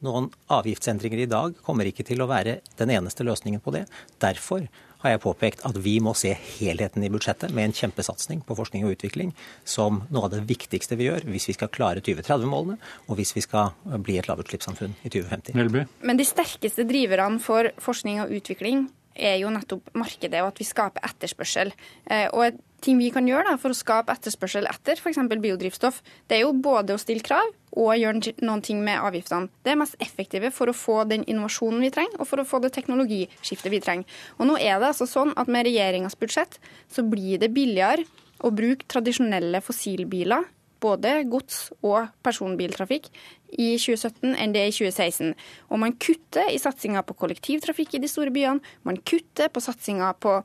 [0.02, 3.84] Noen avgiftsendringer i dag kommer ikke til å være den eneste løsningen på det.
[4.22, 4.66] Derfor
[5.02, 8.86] har jeg påpekt at vi må se helheten i budsjettet med en kjempesatsing på forskning
[8.86, 9.32] og utvikling
[9.66, 13.44] som noe av det viktigste vi gjør hvis vi skal klare 2030-målene og hvis vi
[13.44, 15.58] skal bli et lavutslippssamfunn i 2050.
[16.06, 20.66] Men de sterkeste driverne for forskning og utvikling er jo nettopp markedet og at vi
[20.68, 21.72] skaper etterspørsel.
[22.10, 25.20] Eh, og ting vi kan gjøre da, for å skape etterspørsel etter f.eks.
[25.30, 29.48] biodrivstoff, det er jo både å stille krav og gjøre noen ting med avgiftene.
[29.64, 32.60] Det er mest effektive for å få den innovasjonen vi trenger, og for å få
[32.64, 34.18] det teknologiskiftet vi trenger.
[34.38, 36.58] Og nå er det altså sånn at med regjeringas budsjett
[36.92, 38.04] så blir det billigere
[38.42, 40.48] å bruke tradisjonelle fossilbiler
[40.82, 43.08] både gods- og personbiltrafikk
[43.52, 45.32] i 2017 enn det er i 2016.
[45.70, 50.12] Og man kutter i satsinga på kollektivtrafikk i de store byene, man kutter på satsinga
[50.20, 50.40] på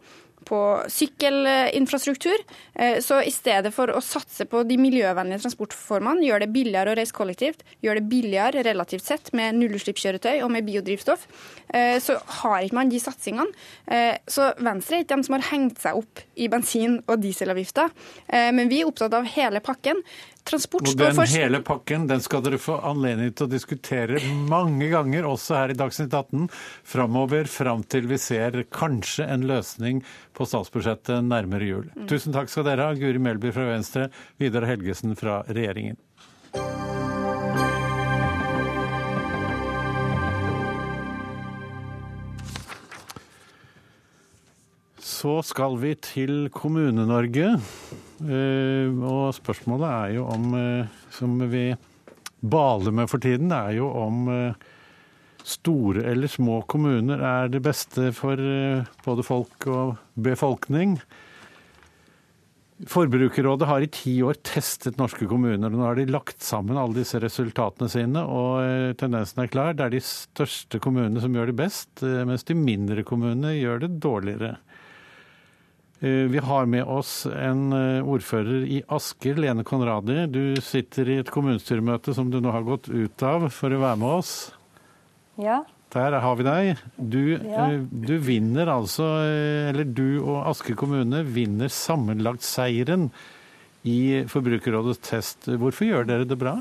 [0.45, 2.37] på sykkelinfrastruktur.
[2.73, 6.97] Eh, så i stedet for å satse på de miljøvennlige transportformene, gjøre det billigere å
[6.99, 11.27] reise kollektivt, gjøre det billigere relativt sett med nullutslippskjøretøy og med biodrivstoff,
[11.73, 13.51] eh, så har ikke man de satsingene.
[13.87, 17.91] Eh, så Venstre er ikke de som har hengt seg opp i bensin- og dieselavgifter,
[18.27, 20.01] men vi er opptatt av hele pakken.
[20.47, 21.33] Transport står først.
[21.33, 25.73] Den hele pakken den skal dere få anledning til å diskutere mange ganger, også her
[25.73, 26.47] i Dagsnytt 18,
[26.87, 30.03] framover fram til vi ser kanskje en løsning
[30.37, 31.89] på statsbudsjettet nærmere jul.
[31.95, 32.07] Mm.
[32.11, 34.07] Tusen takk skal dere ha, Guri Melby fra Venstre,
[34.39, 35.99] Vidar Helgesen fra regjeringen.
[45.17, 47.55] Så skal vi til Kommune-Norge.
[48.17, 51.69] Eh, og spørsmålet er jo om, eh, som vi
[52.41, 54.65] baler med for tiden, det er jo om eh,
[55.45, 58.41] store eller små kommuner er det beste for
[59.05, 60.97] både folk og befolkning.
[62.83, 65.71] Forbrukerrådet har i ti år testet norske kommuner.
[65.71, 69.71] og Nå har de lagt sammen alle disse resultatene sine, og tendensen er klar.
[69.73, 73.93] Det er de største kommunene som gjør det best, mens de mindre kommunene gjør det
[74.03, 74.57] dårligere.
[75.99, 80.27] Eh, vi har med oss en eh, ordfører i Asker, Lene Konradi.
[80.29, 83.97] Du sitter i et kommunestyremøte som du nå har gått ut av for å være
[84.03, 84.35] med oss.
[85.41, 85.63] Ja.
[85.95, 86.83] Der har vi deg.
[86.97, 87.65] Du, ja.
[87.71, 89.07] Eh, du vinner altså,
[89.71, 93.09] eller du og Asker kommune vinner sammenlagt seieren
[93.87, 95.49] i Forbrukerrådets test.
[95.49, 96.59] Hvorfor gjør dere det bra?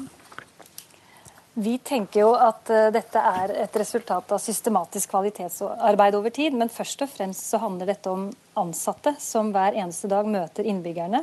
[1.56, 6.52] Vi tenker jo at uh, dette er et resultat av systematisk kvalitetsarbeid over tid.
[6.52, 8.26] Men først og fremst så handler dette om
[8.60, 11.22] ansatte som hver eneste dag møter innbyggerne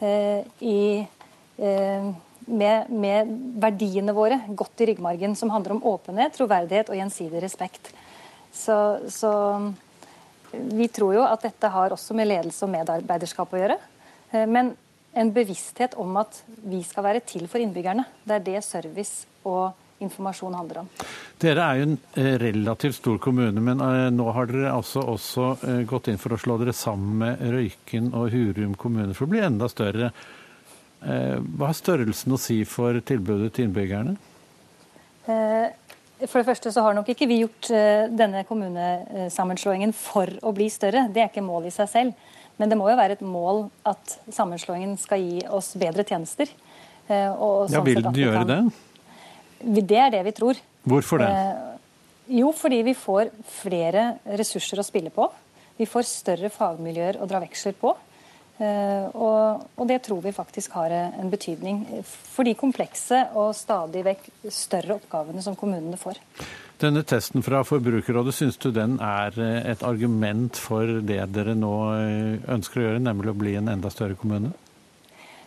[0.00, 1.04] eh, i,
[1.60, 2.08] eh,
[2.46, 7.92] med, med, verdiene våre godt i ryggmargen, som handler om åpenhet, troverdighet og gjensidig respekt.
[8.52, 8.76] Så,
[9.12, 9.30] så
[10.52, 13.80] vi tror jo at dette har også med ledelse og medarbeiderskap å gjøre.
[14.48, 14.74] Men
[15.16, 18.04] en bevissthet om at vi skal være til for innbyggerne.
[18.24, 20.88] Det er det service og informasjon handler om.
[21.40, 25.48] Dere er jo en eh, relativt stor kommune, men eh, nå har dere altså også
[25.68, 29.32] eh, gått inn for å slå dere sammen med Røyken og Hurum kommune for å
[29.32, 30.12] bli enda større.
[31.06, 34.14] Hva har størrelsen å si for tilbudet til innbyggerne?
[35.28, 37.68] For det første så har nok ikke vi gjort
[38.16, 41.04] denne kommunesammenslåingen for å bli større.
[41.12, 42.32] Det er ikke mål i seg selv.
[42.56, 46.50] Men det må jo være et mål at sammenslåingen skal gi oss bedre tjenester.
[47.12, 48.60] ja, sånn Vil den gjøre det?
[49.60, 50.60] Det er det vi tror.
[50.86, 51.28] Hvorfor det?
[51.30, 51.76] Eh,
[52.40, 55.28] jo, fordi vi får flere ressurser å spille på.
[55.76, 57.94] Vi får større fagmiljøer å dra veksler på.
[58.56, 64.00] Eh, og, og, det tror vi faktisk har en betydning for de komplekse og stadig
[64.06, 66.22] vekk større oppgavene som kommunene får.
[66.80, 71.74] Denne testen fra Forbrukerrådet, syns du den er eh, et argument for det dere nå
[72.56, 74.54] ønsker å gjøre, nemlig å bli en enda større kommune?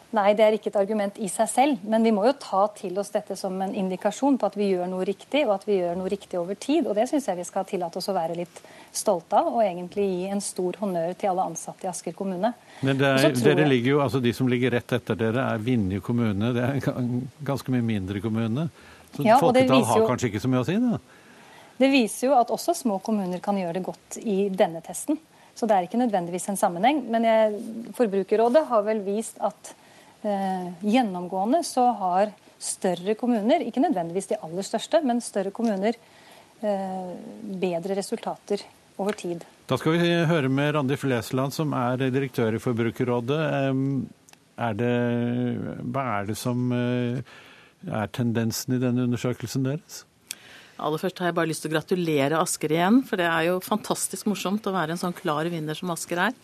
[0.10, 1.82] Nei, det er ikke et argument i seg selv.
[1.86, 4.88] Men vi må jo ta til oss dette som en indikasjon på at vi gjør
[4.90, 6.88] noe riktig, og at vi gjør noe riktig over tid.
[6.90, 10.08] Og det syns jeg vi skal tillate oss å være litt stolte av, og egentlig
[10.10, 12.52] gi en stor honnør til alle ansatte i Asker kommune.
[12.82, 16.54] Men er, dere ligger jo, altså De som ligger rett etter dere, er Vinje kommune.
[16.58, 17.12] Det er en
[17.46, 18.66] ganske mye mindre kommune.
[19.14, 20.08] Så ja, folketall har jo...
[20.10, 20.78] kanskje ikke så mye å si?
[20.82, 20.98] da?
[21.80, 25.22] Det viser jo at også små kommuner kan gjøre det godt i denne testen.
[25.54, 27.04] Så det er ikke nødvendigvis en sammenheng.
[27.14, 27.30] Men
[27.94, 29.76] Forbrukerrådet har vel vist at
[30.24, 37.14] gjennomgående så har større kommuner, ikke nødvendigvis de aller største, men større kommuner eh,
[37.62, 38.66] bedre resultater
[39.00, 39.46] over tid.
[39.70, 43.40] Da skal vi høre med Randi Flesland, som er direktør i Forbrukerrådet.
[44.60, 44.96] Er det,
[45.88, 47.22] hva er det som eh,
[47.88, 50.04] er tendensen i denne undersøkelsen deres?
[50.80, 53.58] Aller først har jeg bare lyst til å gratulere Asker igjen, for det er jo
[53.64, 56.38] fantastisk morsomt å være en sånn klar vinner som Asker er.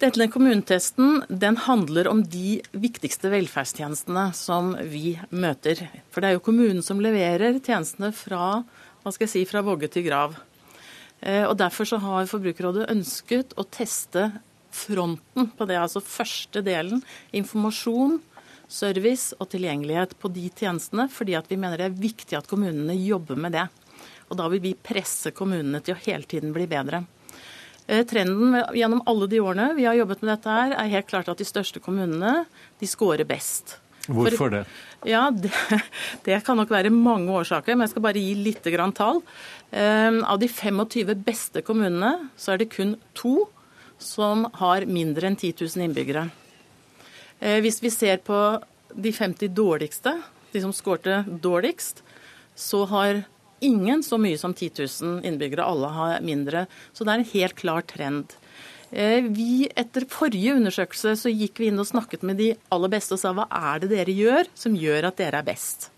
[0.00, 5.82] Denne kommunetesten den handler om de viktigste velferdstjenestene som vi møter.
[6.08, 8.62] For det er jo kommunen som leverer tjenestene fra,
[9.02, 10.38] hva skal jeg si, fra vogge til grav.
[11.20, 14.30] Eh, og Derfor så har Forbrukerrådet ønsket å teste
[14.72, 17.04] fronten på det, altså første delen.
[17.36, 18.22] Informasjon,
[18.72, 23.36] service og tilgjengelighet på de tjenestene, fordi vi mener det er viktig at kommunene jobber
[23.36, 23.68] med det.
[24.32, 27.04] Og da vil vi presse kommunene til å hele tiden bli bedre.
[27.86, 31.30] Eh, trenden gjennom alle de årene vi har jobbet med dette, her, er helt klart
[31.32, 32.44] at de største kommunene
[32.80, 33.78] de scorer best.
[34.10, 34.64] Hvorfor det?
[35.08, 35.52] Ja, det,
[36.26, 39.22] det, kan nok være mange årsaker, men jeg skal bare gi litt grann tall.
[39.70, 43.46] Um, av de 25 beste kommunene, så er det kun to
[44.00, 46.28] som har mindre enn 10 000 innbyggere.
[47.40, 48.38] Eh, hvis vi ser på
[48.90, 50.16] de 50 dårligste,
[50.52, 52.02] de som skårte dårligst,
[52.58, 53.22] så har
[53.60, 54.70] ingen så mye som 10
[55.02, 55.64] 000 innbyggere.
[55.64, 56.66] Alle har mindre.
[56.92, 58.36] Så det er en helt klar trend.
[58.90, 63.14] Eh, vi, etter forrige undersøkelse så gikk vi inn og snakket med de aller beste
[63.14, 65.90] og sa hva er det dere gjør som gjør at dere er best?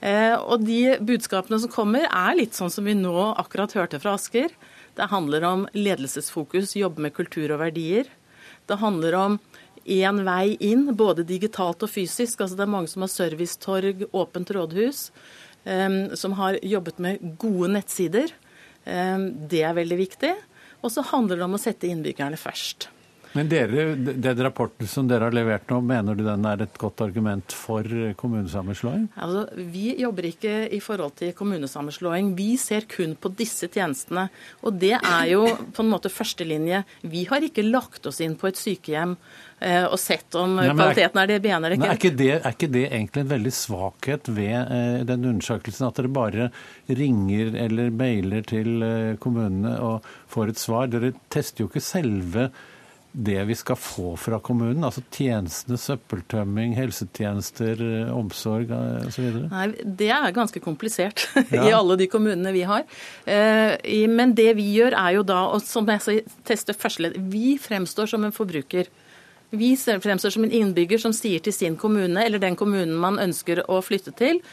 [0.00, 4.16] Eh, og de budskapene som kommer er litt sånn som vi nå akkurat hørte fra
[4.18, 4.52] Asker.
[4.96, 8.08] Det handler om ledelsesfokus, jobbe med kultur og verdier.
[8.68, 9.40] Det handler om
[9.84, 12.40] én vei inn, både digitalt og fysisk.
[12.40, 15.08] Altså det er mange som har servicetorg, åpent rådhus,
[16.16, 18.32] som har jobbet med gode nettsider.
[18.84, 20.30] Det er veldig viktig.
[20.80, 22.88] Og så handler det om å sette innbyggerne først.
[23.32, 27.02] Men dere, den rapporten som dere har levert nå, mener du den er et godt
[27.04, 27.86] argument for
[28.18, 29.04] kommunesammenslåing?
[29.14, 32.32] Altså, vi jobber ikke i forhold til kommunesammenslåing.
[32.38, 34.26] Vi ser kun på disse tjenestene.
[34.66, 36.82] Og det er jo på en måte førstelinje.
[37.12, 41.22] Vi har ikke lagt oss inn på et sykehjem eh, og sett om Nei, kvaliteten
[41.22, 41.92] er det ene eller ikke.
[41.92, 45.86] Er ikke det, er ikke det egentlig en veldig svakhet ved eh, den undersøkelsen?
[45.86, 46.50] At dere bare
[46.90, 50.90] ringer eller mailer til eh, kommunene og får et svar?
[50.90, 52.50] Dere tester jo ikke selve
[53.12, 54.84] det vi skal få fra kommunen?
[54.86, 59.40] Altså tjenestene, søppeltømming, helsetjenester, eh, omsorg eh, osv.?
[59.50, 61.64] Nei, Det er ganske komplisert ja.
[61.66, 62.86] i alle de kommunene vi har.
[63.26, 67.58] Eh, men det vi gjør er jo da, og som jeg sier, teste førsteledd Vi
[67.58, 68.90] fremstår som en forbruker.
[69.50, 73.64] Vi fremstår som en innbygger som sier til sin kommune, eller den kommunen man ønsker
[73.66, 74.44] å flytte til,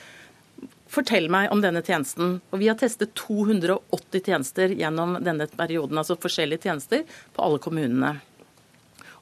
[0.88, 2.38] Fortell meg om denne tjenesten.
[2.52, 7.04] Og Vi har testet 280 tjenester gjennom denne perioden, altså forskjellige tjenester
[7.36, 8.14] på alle kommunene.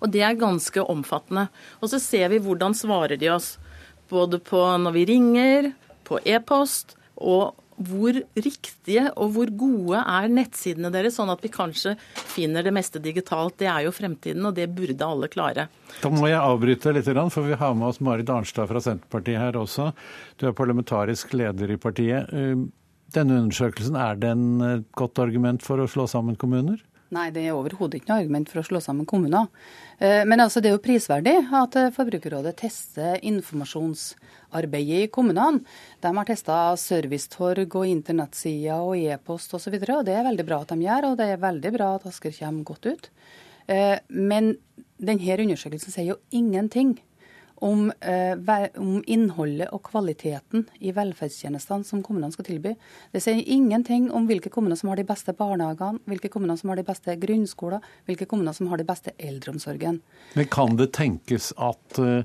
[0.02, 1.48] Og det er ganske omfattende.
[1.82, 3.56] Og så ser vi hvordan svarer de oss.
[4.12, 5.72] Både på når vi ringer,
[6.06, 11.96] på e-post, og hvor riktige og hvor gode er nettsidene deres, sånn at vi kanskje
[12.16, 13.58] finner det meste digitalt.
[13.60, 15.68] Det er jo fremtiden, og det burde alle klare.
[16.00, 19.60] Da må jeg avbryte litt, for vi har med oss Marit Arnstad fra Senterpartiet her
[19.60, 19.90] også.
[20.40, 22.32] Du er parlamentarisk leder i partiet.
[23.16, 24.32] Denne undersøkelsen, er det
[24.70, 26.80] et godt argument for å slå sammen kommuner?
[27.14, 29.46] Nei, det er overhodet ikke noe argument for å slå sammen kommuner.
[30.00, 35.62] Eh, men altså, det er jo prisverdig at eh, Forbrukerrådet tester informasjonsarbeidet i kommunene.
[36.02, 39.78] De har testa servicetorg og internettsider og e-post osv.
[39.78, 42.10] Og, og det er veldig bra at de gjør, og det er veldig bra at
[42.10, 43.12] Asker kommer godt ut.
[43.70, 44.56] Eh, men
[44.98, 46.98] denne undersøkelsen sier jo ingenting
[47.64, 52.76] om, eh, om, innholdet og kvaliteten i velferdstjenestene som kommunene skal tilby.
[53.14, 56.82] Det sier ingenting om hvilke kommuner som har de beste barnehagene, hvilke kommuner som har
[56.82, 60.02] de beste grunnskoler, hvilke kommuner som har de beste eldreomsorgen.
[60.36, 62.22] Men kan det tenkes at uh,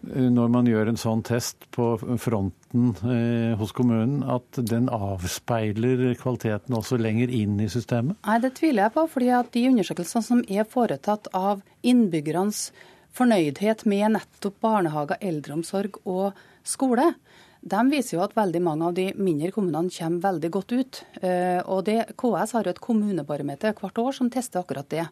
[0.00, 6.76] når man gjør en sånn test på fronten eh, hos kommunen, at den avspeiler kvaliteten
[6.76, 8.16] også lenger inn i systemet?
[8.24, 9.06] Nei, det tviler jeg på.
[9.12, 12.70] fordi at de undersøkelsene som er foretatt av innbyggernes
[13.16, 17.12] fornøydhet med nettopp barnehager, eldreomsorg og skole,
[17.60, 21.00] de viser jo at veldig mange av de mindre kommunene kommer veldig godt ut.
[21.20, 25.04] Eh, og det, KS har jo et kommunebarometer hvert år som tester akkurat det.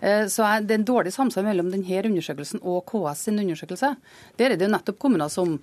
[0.00, 3.94] Eh, så det er en dårlig samsvar mellom denne undersøkelsen og KS sin undersøkelse.
[4.38, 5.58] Der er det jo nettopp kommuner som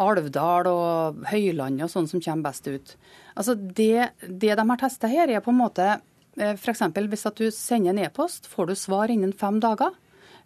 [0.00, 2.94] Alvdal og Høylandet og sånn som kommer best ut.
[3.34, 6.84] Altså det, det de har testa her, er på en måte eh, f.eks.
[6.92, 9.96] hvis at du sender en e-post, får du svar innen fem dager.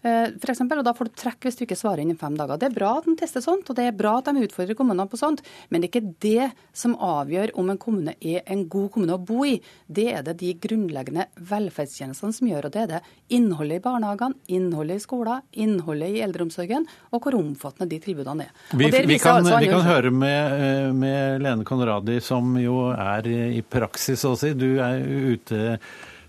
[0.04, 2.58] Eh, for eksempel, og Da får du trekk hvis du ikke svarer innen fem dager.
[2.60, 5.08] Det er bra at de tester sånt, og det er bra at de utfordrer kommunene
[5.08, 5.40] på sånt,
[5.70, 9.22] men det er ikke det som avgjør om en kommune er en god kommune å
[9.24, 9.54] bo i.
[9.88, 14.40] Det er det de grunnleggende velferdstjenestene som gjør, og det er det innholdet i barnehagene,
[14.52, 18.54] innholdet i skolen, innholdet i eldreomsorgen, og hvor omfattende de tilbudene er.
[18.76, 23.30] Vi, vi, kan, altså vi, kan, høre med, eh, med Lene Conradi, som jo er
[23.30, 24.52] i praksis, å si.
[24.52, 25.78] Du er ute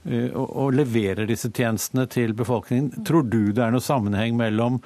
[0.06, 3.06] Eh, og leverer disse tjenestene til befolkningen.
[3.08, 4.78] Tror du det er noe sammenheng mellom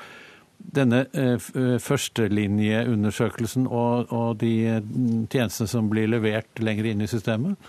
[0.60, 4.54] denne eh, eh, førstelinjeundersøkelsen og, og de
[5.32, 7.60] tjenestene som blir levert lenger inn i systemet?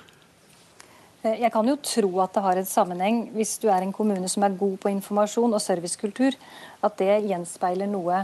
[1.21, 4.47] Jeg kan jo tro at det har en sammenheng, hvis du er en kommune som
[4.47, 6.39] er god på informasjon og servicekultur,
[6.81, 8.23] at det gjenspeiler noe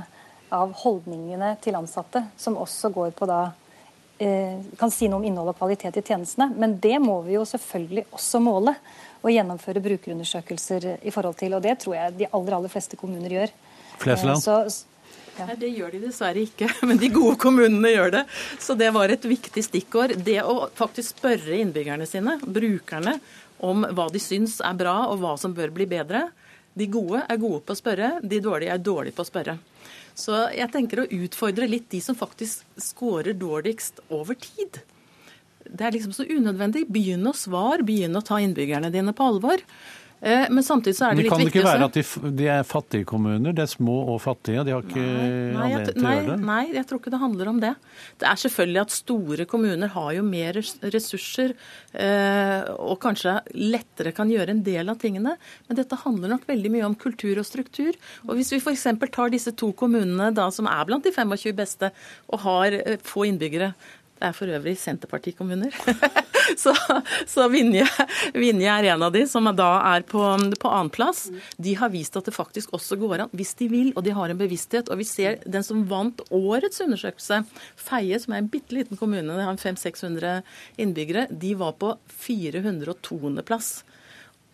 [0.55, 3.51] av holdningene til ansatte, som også går på da
[4.17, 6.49] kan si noe om innhold og kvalitet i tjenestene.
[6.57, 8.73] Men det må vi jo selvfølgelig også måle
[9.21, 11.57] å gjennomføre brukerundersøkelser i forhold til.
[11.57, 13.55] Og det tror jeg de aller, aller fleste kommuner gjør.
[14.01, 14.43] Flesland?
[14.45, 14.61] Så,
[15.37, 15.49] ja.
[15.51, 18.25] Nei, Det gjør de dessverre ikke, men de gode kommunene gjør det.
[18.63, 20.17] Så det var et viktig stikkord.
[20.25, 23.19] Det å faktisk spørre innbyggerne sine, brukerne,
[23.65, 26.27] om hva de syns er bra og hva som bør bli bedre.
[26.77, 29.57] De gode er gode på å spørre, de dårlige er dårlige på å spørre.
[30.17, 34.81] Så jeg tenker å utfordre litt de som faktisk scorer dårligst over tid
[35.71, 36.87] det er liksom så unødvendig.
[36.93, 39.63] Begynn å svare, begynn å ta innbyggerne dine på alvor.
[40.21, 42.47] Eh, men samtidig så er det, litt viktig Det kan ikke være at de, de,
[42.49, 43.53] er fattige kommuner?
[43.53, 44.63] De er små og fattige?
[44.65, 46.37] De har ikke anledning til å gjøre det?
[46.49, 47.73] Nei, jeg tror ikke det handler om det.
[48.23, 50.61] Det er selvfølgelig at store kommuner har jo mer
[50.97, 55.37] ressurser eh, og kanskje lettere kan gjøre en del av tingene.
[55.69, 57.93] Men dette handler nok veldig mye om kultur og struktur.
[58.25, 58.89] Og Hvis vi f.eks.
[59.13, 61.93] tar disse to kommunene da, som er blant de 25 beste
[62.33, 63.75] og har eh, få innbyggere,
[64.17, 65.75] det er for øvrig Senterpartikommuner.
[66.63, 66.73] så
[67.29, 67.85] så Vinje,
[68.35, 70.23] Vinje, er en av de som da er på,
[70.63, 71.27] på annenplass.
[71.61, 74.33] De har vist at det faktisk også går an, hvis de vil, og de har
[74.33, 74.89] en bevissthet.
[74.89, 77.43] Og vi ser den som vant årets undersøkelse,
[77.77, 80.41] Feie, som er en bitte liten kommune, det har 500-600
[80.81, 81.93] innbyggere, de var på
[82.25, 83.21] 402.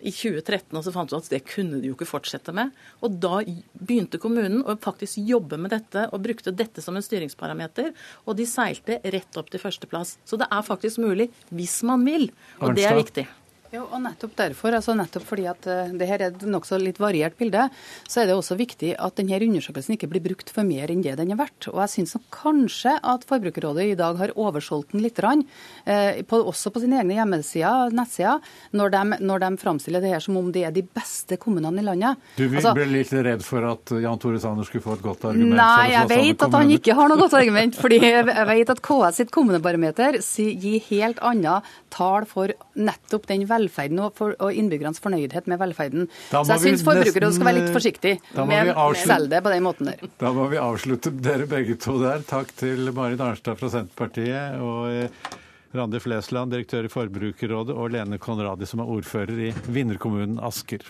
[0.02, 2.72] i 2013, og så fant du at det kunne de jo ikke fortsette med.
[3.02, 3.40] Og da
[3.78, 7.92] begynte kommunen å faktisk jobbe med dette og brukte dette som en styringsparameter.
[8.26, 10.16] Og de seilte rett opp til førsteplass.
[10.26, 12.30] Så det er faktisk mulig hvis man vil,
[12.60, 13.28] og det er viktig.
[13.72, 16.98] Ja, og nettopp derfor, altså nettopp fordi at uh, det her er et nokså litt
[17.00, 17.70] variert bilde,
[18.04, 21.14] så er det også viktig at denne undersøkelsen ikke blir brukt for mer enn det
[21.16, 21.70] den er verdt.
[21.70, 26.68] Og jeg syns kanskje at Forbrukerrådet i dag har oversolgt den litt, uh, på, også
[26.74, 28.44] på sine egne hjemmesider, nettsider,
[28.76, 31.86] når de, når de framstiller det her som om det er de beste kommunene i
[31.88, 32.20] landet.
[32.36, 35.56] Du altså, ble litt redd for at Jan Tore Sanner skulle få et godt argument?
[35.62, 37.80] Nei, jeg vet at han ikke har noe godt argument.
[37.80, 41.62] fordi jeg vet at KS sitt kommunebarometer gir helt andre
[41.92, 46.08] tall for nettopp den velferden velferden og, for, og innbyggernes fornøydhet med velferden.
[46.30, 49.92] Så jeg syns forbrukere skal være litt forsiktige med å selge det på den måten
[49.92, 50.02] der.
[50.20, 52.24] Da må vi avslutte dere begge to der.
[52.28, 55.38] Takk til Marit Arnstad fra Senterpartiet og eh,
[55.72, 60.84] Randi Flesland, direktør i Forbrukerrådet, og Lene Konradi, som er ordfører i vinnerkommunen Asker.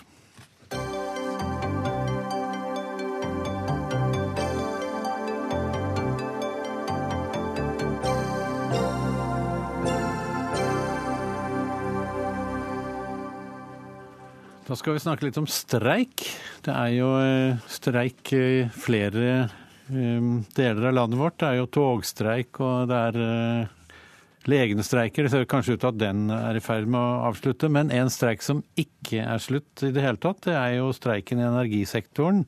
[14.73, 16.23] Da skal vi snakke litt om streik.
[16.65, 20.23] Det er jo eh, streik i flere eh,
[20.57, 21.35] deler av landet vårt.
[21.37, 23.99] Det er jo togstreik, og det er eh,
[24.49, 25.27] legene streiker.
[25.27, 27.69] Det ser kanskje ut til at den er i ferd med å avslutte.
[27.69, 31.43] Men en streik som ikke er slutt i det hele tatt, det er jo streiken
[31.43, 32.41] i energisektoren.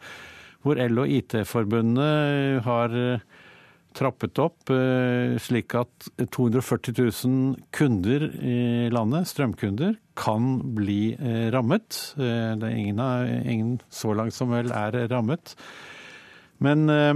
[0.65, 2.97] Hvor L- og IT-forbundet har
[3.95, 4.71] trappet opp
[5.41, 8.57] slik at 240 000 kunder i
[8.93, 11.97] landet, strømkunder, kan bli eh, rammet.
[12.17, 13.01] Eh, det er ingen,
[13.43, 15.55] ingen, så langt som vel er rammet.
[16.63, 17.13] Men eh,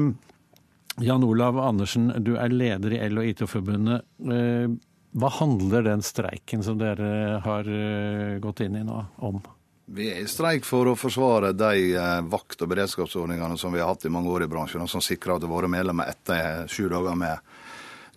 [1.05, 4.03] Jan Olav Andersen, du er leder i El- og IT-forbundet.
[5.19, 7.69] Hva handler den streiken som dere har
[8.43, 9.39] gått inn i nå, om?
[9.91, 11.95] Vi er i streik for å forsvare de
[12.29, 15.39] vakt- og beredskapsordningene som vi har hatt i mange år i bransjen, og som sikrer
[15.39, 17.41] at våre medlemmer etter sju dager med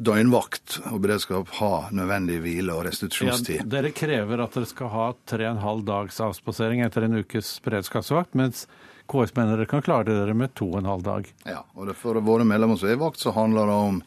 [0.02, 3.62] døgnvakt og beredskap har nødvendig hvile og restitusjonstid.
[3.62, 7.20] Ja, dere krever at dere skal ha tre og en halv dags avspasering etter en
[7.22, 8.66] ukes beredskapsvakt, mens
[9.10, 11.28] KS mener dere kan klare dere med to og en halv dag.
[11.48, 14.02] Ja, og for våre medlemmer som er vakt, så handler det om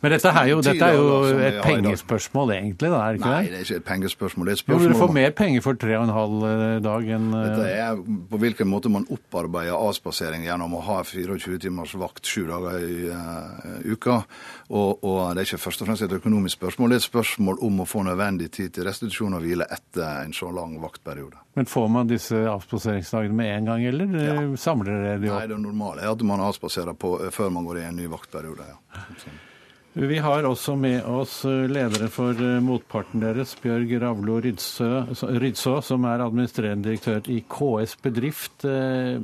[0.00, 2.88] men dette er jo, dette er jo et pengespørsmål, egentlig?
[2.88, 3.58] da, er det ikke Nei, det?
[3.58, 4.46] er ikke et pengespørsmål.
[4.48, 6.76] Det er et spørsmål jo, Du får mer penger for tre og en halv eh,
[6.86, 11.60] dag enn eh, Dette er på hvilken måte man opparbeider avspasering gjennom å ha 24
[11.66, 14.22] timers vakt sju dager i uh, uka.
[14.70, 17.60] Og, og, det er ikke først og fremst et økonomisk spørsmål, det er et spørsmål
[17.68, 21.44] om å få nødvendig tid til restitusjon og hvile etter en så lang vaktperiode.
[21.58, 24.40] Men får man disse avspaseringsdagene med en gang, eller ja.
[24.56, 25.42] samler dere de opp?
[25.42, 28.72] Nei, det normale er at man avspaserer på, før man går i en ny vaktperiode.
[28.72, 29.06] ja.
[29.20, 29.46] Sånn.
[29.92, 36.06] Vi har også med oss eh, ledere for eh, motparten deres, Bjørg Ravlo Rydså, som
[36.06, 38.62] er administrerende direktør i KS Bedrift.
[38.70, 39.18] Eh,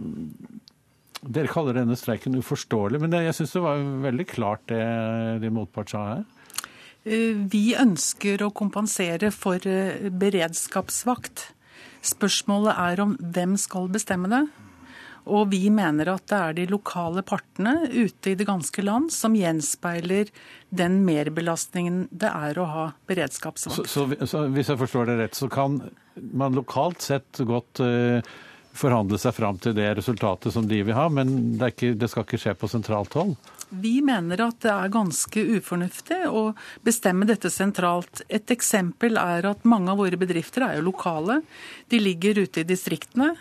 [1.23, 4.83] dere kaller denne streiken uforståelig, men jeg syns det var veldig klart det
[5.45, 6.27] din motpart sa her?
[7.07, 11.45] Vi ønsker å kompensere for beredskapsvakt.
[12.03, 14.43] Spørsmålet er om hvem skal bestemme det.
[15.27, 19.35] Og vi mener at det er de lokale partene ute i det ganske land som
[19.35, 20.31] gjenspeiler
[20.71, 23.91] den merbelastningen det er å ha beredskapsvakt.
[23.91, 25.81] Så, så, så hvis jeg forstår det rett, så kan
[26.15, 28.23] man lokalt sett godt uh,
[28.77, 32.27] forhandle seg fram til det resultatet som de vil ha, men det, ikke, det skal
[32.27, 33.35] ikke skje på sentralt hold?
[33.71, 36.45] Vi mener at det er ganske ufornuftig å
[36.87, 38.23] bestemme dette sentralt.
[38.29, 41.41] Et eksempel er at mange av våre bedrifter er jo lokale.
[41.91, 43.33] De ligger ute i distriktene.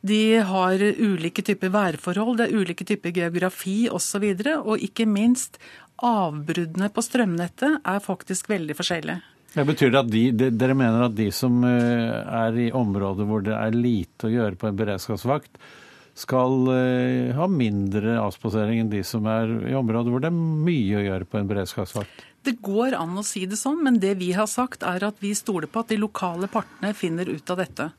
[0.00, 4.24] De har ulike typer værforhold, det er ulike typer geografi osv.
[4.24, 5.60] Og, så og ikke minst
[6.00, 9.20] avbruddene på strømnettet er faktisk veldig forskjellige.
[9.50, 13.26] Det betyr det at de, de, Dere mener at de som eh, er i områder
[13.26, 15.58] hvor det er lite å gjøre på en beredskapsvakt,
[16.20, 21.00] skal eh, ha mindre avspasering enn de som er i områder hvor det er mye
[21.00, 22.26] å gjøre på en beredskapsvakt?
[22.46, 25.34] Det går an å si det sånn, men det vi har sagt er at vi
[25.36, 27.90] stoler på at de lokale partene finner ut av dette.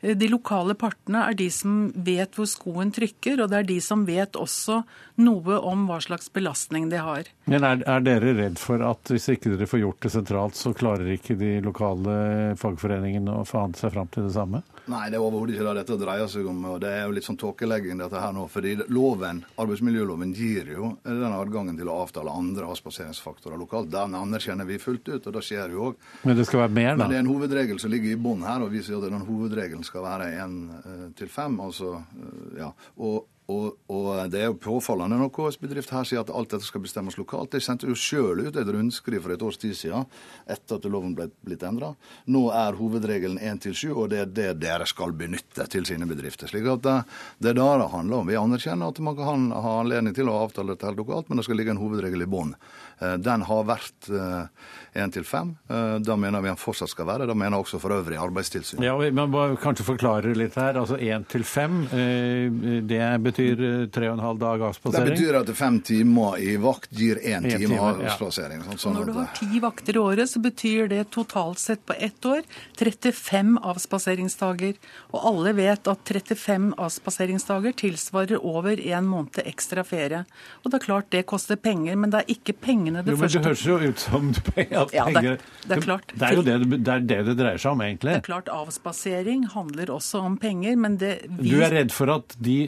[0.00, 4.04] De lokale partene er de som vet hvor skoen trykker, og det er de som
[4.06, 4.82] vet også
[5.24, 7.30] noe om hva slags belastning de har.
[7.50, 10.74] Men er, er dere redd for at hvis ikke dere får gjort det sentralt, så
[10.76, 12.18] klarer ikke de lokale
[12.60, 14.62] fagforeningene å forhandle seg fram til det samme?
[14.88, 16.62] Nei, det er overhodet ikke det dette dreier seg om.
[16.72, 18.46] og Det er jo litt sånn tåkelegging dette her nå.
[18.48, 23.90] fordi loven, Arbeidsmiljøloven gir jo den adgangen til å avtale andre avspaseringsfaktorer lokalt.
[23.92, 26.04] Den anerkjenner vi fullt ut, og det skjer jo òg.
[26.24, 27.02] Men det skal være mer, da?
[27.02, 29.26] Men det er en hovedregel som ligger i bånn her, og vi sier at den
[29.28, 31.60] hovedregelen skal være én eh, til fem.
[31.64, 32.72] Altså, eh, ja.
[33.04, 36.66] Og og, og, det er jo påfallende når KS Bedrift her sier at alt dette
[36.66, 37.54] skal bestemmes lokalt.
[37.54, 40.04] De sendte jo sjøl ut et rundskriv for et års tid siden
[40.44, 41.94] etter at loven ble blitt endra.
[42.28, 46.04] Nå er hovedregelen 1 til 7, og det er det dere skal benytte til sine
[46.10, 46.50] bedrifter.
[46.50, 46.98] slik at det,
[47.40, 48.28] det er det det handler om.
[48.28, 51.56] Vi anerkjenner at man kan ha anledning til å avtale dette lokalt, men det skal
[51.56, 52.52] ligge en hovedregel i bånn.
[52.98, 55.52] Eh, den har vært én eh, til fem.
[55.70, 57.28] Eh, da mener vi den fortsatt skal være.
[57.30, 58.84] Da mener også for øvrig Arbeidstilsynet.
[58.84, 60.78] Ja, Man må kanskje forklare litt her.
[60.80, 61.84] Altså én til fem,
[62.88, 63.62] det betyr
[63.94, 65.06] tre og en halv dag avspasering?
[65.06, 68.64] Det betyr at fem timer i vakt gir én time, time avspasering.
[68.66, 71.94] Sånn, sånn Når du har ti vakter i året, så betyr det totalt sett på
[71.94, 72.42] ett år
[72.78, 74.74] 35 avspaseringsdager.
[75.14, 80.24] Og alle vet at 35 avspaseringsdager tilsvarer over en måned ekstra ferie.
[80.62, 83.18] Og det er klart det koster penger, men det er ikke penger pengene det jo,
[83.20, 86.12] men Det høres jo ut som at penger det, det, er klart.
[86.14, 88.16] Det er jo det det, er det det dreier seg om, egentlig.
[88.16, 91.52] Det er klart Avspasering handler også om penger, men det vi...
[91.52, 92.58] Du er redd for at de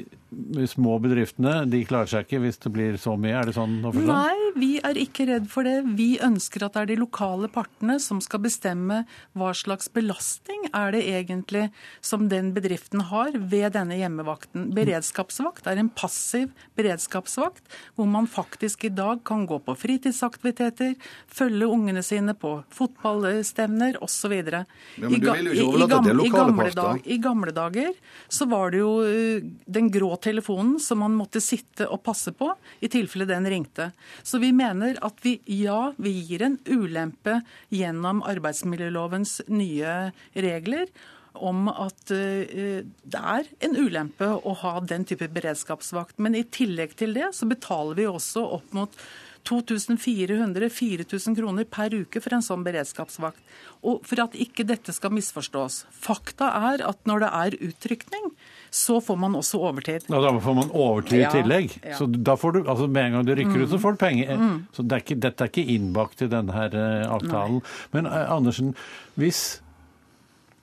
[0.71, 3.35] små bedriftene de klarer seg ikke hvis det blir så mye?
[3.41, 4.15] Er det sånn å forstå?
[4.15, 5.81] Nei, vi er ikke redd for det.
[5.99, 9.03] Vi ønsker at det er de lokale partene som skal bestemme
[9.39, 11.65] hva slags belastning er det egentlig
[12.05, 14.69] som den bedriften har ved denne hjemmevakten.
[14.77, 17.67] Beredskapsvakt er en passiv beredskapsvakt
[17.99, 20.95] hvor man faktisk i dag kan gå på fritidsaktiviteter,
[21.27, 24.37] følge ungene sine på fotballstevner osv.
[24.39, 24.65] Ja,
[25.11, 27.03] I, ga I, lokale parter.
[27.05, 27.93] I gamle dager
[28.31, 32.51] så var det jo uh, den grå telefonen som man måtte sitte og passe på
[32.81, 33.91] i tilfelle den ringte.
[34.23, 37.41] Så vi mener at vi ja, vi gir en ulempe
[37.73, 39.97] gjennom arbeidsmiljølovens nye
[40.35, 40.91] regler
[41.39, 46.19] om at uh, det er en ulempe å ha den type beredskapsvakt.
[46.19, 49.03] Men i tillegg til det så betaler vi også opp mot
[49.49, 53.41] 2400-4000 kroner per uke for en sånn beredskapsvakt.
[53.87, 55.85] Og for at ikke dette skal misforstås.
[55.91, 58.31] Fakta er at når det er utrykning,
[58.71, 60.07] så får man også overtid.
[60.09, 61.79] Ja, Da får man overtid i tillegg.
[61.81, 61.97] Ja, ja.
[61.99, 63.63] Så da får du, altså Med en gang du rykker mm.
[63.65, 64.37] ut, så får du penger.
[64.37, 64.59] Mm.
[64.73, 67.61] Så det er ikke, dette er ikke innbakt i denne her uh, avtalen.
[67.61, 67.91] Nei.
[67.97, 68.75] Men uh, Andersen,
[69.15, 69.63] hvis,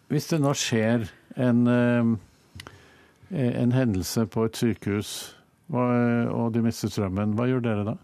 [0.07, 1.67] hvis, det nå skjer en,
[3.29, 5.33] en hendelse på et sykehus,
[5.67, 7.97] og de mister strømmen, hva gjør dere da?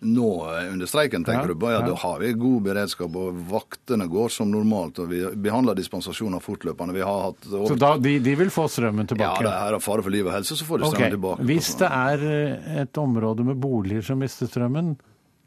[0.00, 0.30] Nå
[0.72, 1.66] under streiken, tenker ja, du.
[1.72, 4.98] Ja, Da har vi god beredskap, og vaktene går som normalt.
[4.98, 6.96] og Vi behandler dispensasjoner fortløpende.
[6.96, 7.48] Vi har hatt...
[7.48, 9.46] Så da, de, de, vil få strømmen tilbake?
[9.46, 11.16] Ja, det er fare for liv og helse, så får de strømmen okay.
[11.16, 11.48] tilbake.
[11.48, 14.94] Hvis det er eh, et område med boliger som mister strømmen,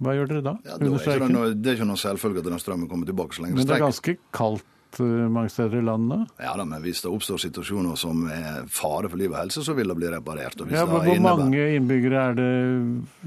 [0.04, 0.56] hva gjør dere da?
[0.66, 3.38] Ja, da er det, noe, det er ikke noe selvfølge at den strømmen kommer tilbake
[3.38, 4.66] så lenge Men det er ganske kaldt
[5.00, 6.32] Eh, mange steder i landet?
[6.42, 9.76] Ja da, men hvis det oppstår situasjoner som er fare for liv og helse, så
[9.78, 10.64] vil det bli reparert.
[10.72, 11.44] ja, Hvor innebærer...
[11.44, 12.50] mange innbyggere er det,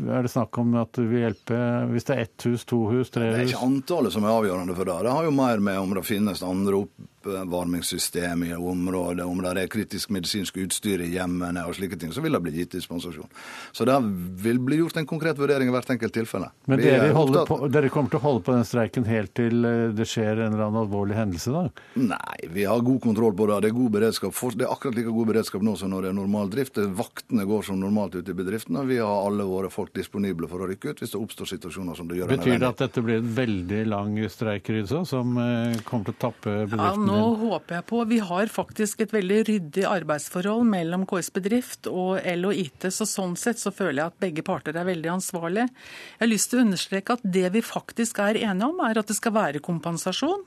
[0.09, 1.61] er det, snakk om at vil hjelpe?
[1.93, 3.37] Hvis det er ett hus, to hus, tre hus?
[3.37, 4.99] Det er ikke antallet som er avgjørende for det.
[5.07, 9.53] Det har jo mer med om det finnes andre opp oppvarmingssystem i området, om det
[9.64, 13.29] er kritisk medisinsk utstyr i hjemmene og slike ting, så vil det bli gitt dispensasjon.
[13.73, 13.97] Så det
[14.45, 16.51] vil bli gjort en konkret vurdering i hvert enkelt tilfelle.
[16.71, 17.12] Men dere,
[17.49, 20.55] på, dere, kommer til å holde på den streiken helt til eh, det skjer en
[20.55, 21.87] eller annen alvorlig hendelse, da?
[22.01, 23.61] Nei, vi har god kontroll på det.
[23.66, 24.37] Det er god beredskap.
[24.57, 26.81] Det er akkurat like god beredskap nå som når det er normal drift.
[27.01, 28.85] Vaktene går som normalt ute i bedriftene.
[28.89, 32.09] Vi har alle våre folk disponible for å rykke ut hvis det oppstår situasjoner som
[32.11, 32.33] det gjør.
[32.35, 36.21] Betyr det at dette blir en veldig lang streik, Rydsa, som eh, kommer til å
[36.29, 37.10] tappe bedriftene?
[37.10, 41.89] Ja, nå håper jeg på Vi har faktisk et veldig ryddig arbeidsforhold mellom KS Bedrift
[41.91, 45.13] og L og IT, så sånn sett så føler jeg at begge parter er veldig
[45.17, 45.69] ansvarlige.
[45.71, 49.11] Jeg har lyst til å understreke at det vi faktisk er enige om, er at
[49.11, 50.45] det skal være kompensasjon.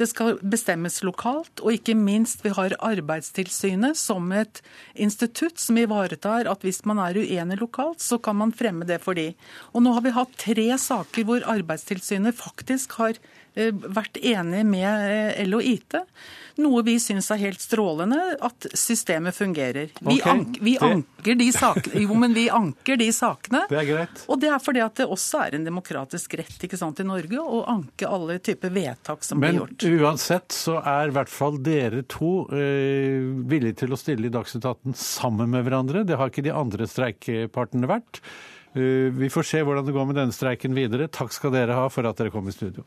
[0.00, 4.60] Det skal bestemmes lokalt, og ikke minst vi har Arbeidstilsynet som et
[4.94, 9.18] institutt som ivaretar at hvis man er uenig lokalt, så kan man fremme det for
[9.18, 9.30] de.
[9.72, 13.20] Og nå har vi hatt tre saker hvor Arbeidstilsynet faktisk har
[13.56, 15.96] vært enig med LOIT, IT.
[16.56, 19.90] Noe vi syns er helt strålende, at systemet fungerer.
[20.00, 20.30] Vi, okay.
[20.32, 23.66] ank, vi anker de sakene, jo, men vi anker de sakene.
[23.68, 24.22] Det er greit.
[24.32, 27.42] Og det er fordi at det også er en demokratisk rett ikke sant, i Norge
[27.42, 29.84] å anke alle typer vedtak som men, blir gjort.
[29.84, 33.20] Men uansett så er i hvert fall dere to eh,
[33.52, 36.06] villige til å stille i Dagsnytt 18 sammen med hverandre.
[36.08, 38.22] Det har ikke de andre streikepartene vært.
[38.76, 41.10] Uh, vi får se hvordan det går med denne streiken videre.
[41.12, 42.84] Takk skal dere ha for at dere kom i studio.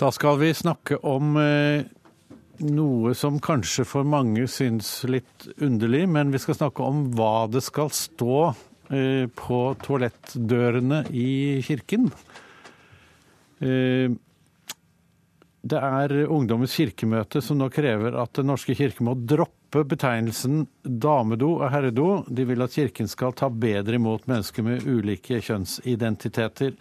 [0.00, 1.82] Da skal vi snakke om eh,
[2.64, 7.60] noe som kanskje for mange syns litt underlig, men vi skal snakke om hva det
[7.66, 12.08] skal stå eh, på toalettdørene i kirken.
[13.60, 14.08] Eh,
[15.60, 21.52] det er Ungdommens kirkemøte som nå krever at Den norske kirke må droppe betegnelsen damedo
[21.58, 22.08] og herredo.
[22.28, 26.74] De vil at kirken skal ta bedre imot mennesker med ulike kjønnsidentiteter.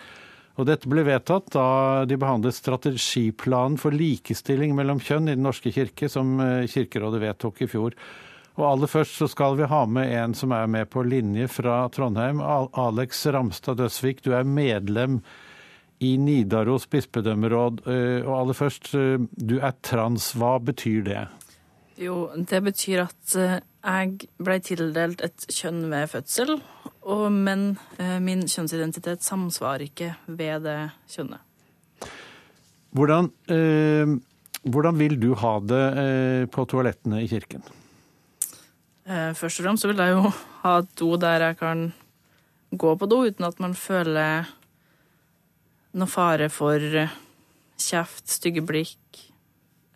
[0.60, 1.68] Og dette ble vedtatt da
[2.08, 7.62] de behandlet strategiplanen for likestilling mellom kjønn i Den norske kirke, som eh, Kirkerådet vedtok
[7.64, 7.96] i fjor.
[8.60, 11.86] Og aller først så skal vi ha med en som er med på linje fra
[11.96, 12.42] Trondheim.
[12.44, 15.22] Alex Ramstad Døsvik, du er medlem
[16.00, 17.84] i Nidaros bispedømmeråd.
[17.88, 20.32] Eh, og aller først, eh, du er trans.
[20.40, 21.26] Hva betyr det?
[22.00, 23.36] Jo, det betyr at
[23.80, 26.58] jeg ble tildelt et kjønn ved fødsel,
[27.08, 30.80] og, men eh, min kjønnsidentitet samsvarer ikke ved det
[31.12, 31.44] kjønnet.
[32.96, 34.16] Hvordan, eh,
[34.66, 37.64] hvordan vil du ha det eh, på toalettene i kirken?
[39.10, 40.32] Eh, først og fremst så vil jeg jo
[40.64, 41.92] ha et do der jeg kan
[42.70, 44.50] gå på do uten at man føler
[45.98, 46.84] noe fare for
[47.80, 49.22] kjeft, stygge blikk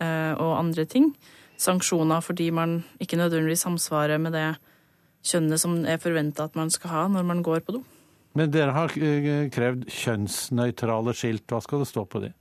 [0.01, 1.11] eh, og andre ting
[1.63, 4.47] sanksjoner fordi man ikke nødvendigvis samsvarer med det
[5.23, 7.83] kjønnet som er forventa at man skal ha når man går på do.
[8.33, 11.45] Men dere har eh, krevd kjønnsnøytrale skilt.
[11.47, 12.31] Hva skal det stå på de?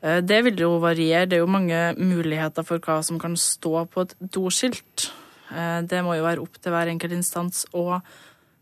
[0.00, 1.28] Eh, det vil jo variere.
[1.28, 5.10] Det er jo mange muligheter for hva som kan stå på et doskilt.
[5.52, 8.00] Eh, det må jo være opp til hver enkelt instans å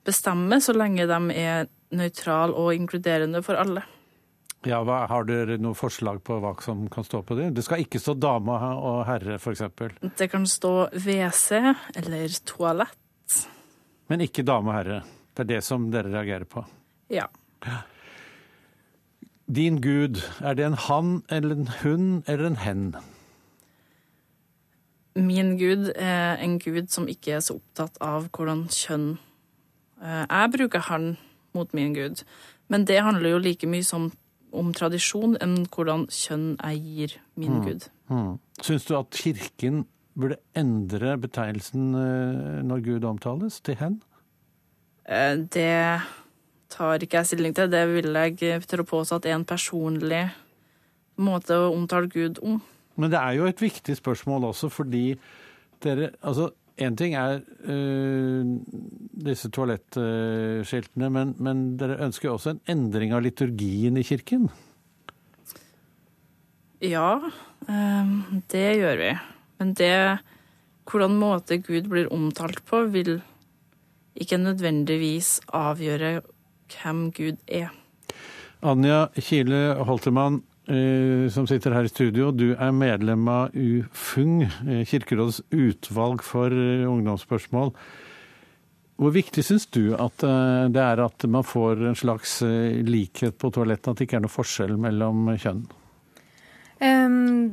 [0.05, 3.85] bestemme, så lenge de er nøytrale og inkluderende for alle.
[4.65, 7.51] Ja, hva, Har dere noe forslag på hva som kan stå på det?
[7.57, 9.65] Det skal ikke stå dame og herre, f.eks.
[10.17, 11.59] Det kan stå WC
[12.01, 13.41] eller toalett.
[14.09, 15.03] Men ikke dame og herre.
[15.35, 16.65] Det er det som dere reagerer på?
[17.13, 17.27] Ja.
[19.45, 22.87] Din gud, er det en han eller en hun eller en hen?
[25.15, 29.13] Min gud er en gud som ikke er så opptatt av hvordan kjønn
[30.03, 31.13] eh, Jeg bruker han
[31.55, 32.25] mot min gud,
[32.69, 34.11] men det handler jo like mye som
[34.55, 37.65] om tradisjon enn hvordan kjønn eier min mm.
[37.67, 37.89] gud.
[38.11, 38.33] Mm.
[38.63, 39.85] Syns du at Kirken
[40.15, 43.99] burde endre betegnelsen eh, når Gud omtales, til hen?
[45.09, 46.03] Eh, det
[46.71, 47.71] tar ikke jeg stilling til.
[47.71, 50.25] Det vil jeg å påstå at er en personlig
[51.21, 52.61] måte å omtale Gud om.
[52.95, 55.17] Men det er jo et viktig spørsmål også, fordi
[55.83, 58.43] dere Altså, én ting er uh,
[59.25, 64.49] disse toalettskiltene, men, men, dere ønsker jo også en endring av liturgien i kirken?
[66.85, 67.21] Ja,
[67.69, 69.13] um, det gjør vi.
[69.63, 69.95] Men det
[70.91, 73.23] hvordan måte Gud blir omtalt på, vil
[74.15, 76.21] ikke nødvendigvis avgjøre
[76.75, 77.71] hvem Gud er.
[78.65, 82.31] Anja Kile Holtemann, som sitter her i studio.
[82.33, 87.75] Du er medlem av UFUNG, eh, Kirkerådets utvalg for eh, ungdomsspørsmål.
[88.97, 90.23] Hvor viktig syns du at
[90.71, 92.37] det er at man får en slags
[92.87, 95.65] likhet på toalettene, at det ikke er noe forskjell mellom kjønn?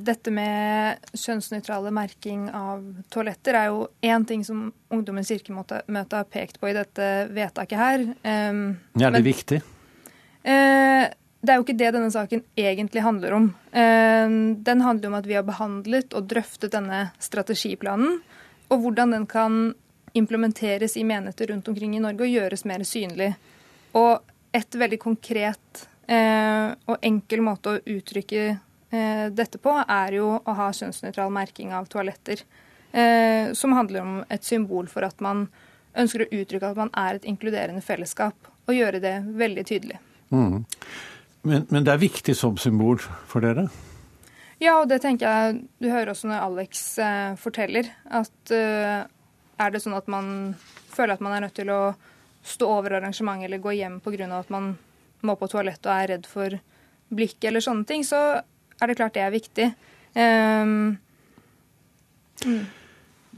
[0.06, 6.62] Dette med kjønnsnøytrale merking av toaletter er jo én ting som Ungdommens kirkemøte har pekt
[6.62, 8.06] på i dette vedtaket her.
[8.22, 8.62] Um,
[9.02, 9.62] er det Men, viktig?
[10.46, 11.10] Uh,
[11.42, 13.46] det er jo ikke det denne saken egentlig handler om.
[13.74, 18.20] Eh, den handler om at vi har behandlet og drøftet denne strategiplanen,
[18.70, 19.62] og hvordan den kan
[20.14, 23.32] implementeres i menigheter rundt omkring i Norge og gjøres mer synlig.
[23.98, 24.22] Og
[24.54, 30.58] et veldig konkret eh, og enkel måte å uttrykke eh, dette på, er jo å
[30.60, 32.46] ha kjønnsnøytral merking av toaletter.
[33.56, 35.46] Som handler om et symbol for at man
[35.96, 38.36] ønsker å uttrykke at man er et inkluderende fellesskap,
[38.68, 40.00] og gjøre det veldig tydelig.
[40.28, 40.66] Mm.
[41.42, 43.66] Men, men, det er viktig som symbol for dere?
[44.62, 49.02] Ja, og det tenker jeg Du hører også når Alex eh, forteller, at eh,
[49.62, 50.54] er det sånn at man
[50.92, 51.82] føler at man er nødt til å
[52.46, 54.28] stå over arrangementet eller gå hjem pga.
[54.38, 54.76] at man
[55.22, 56.58] må på toalettet og er redd for
[57.12, 58.42] blikk eller sånne ting, så
[58.82, 59.68] er det klart det er viktig.
[60.16, 60.98] Um,
[62.46, 62.64] mm.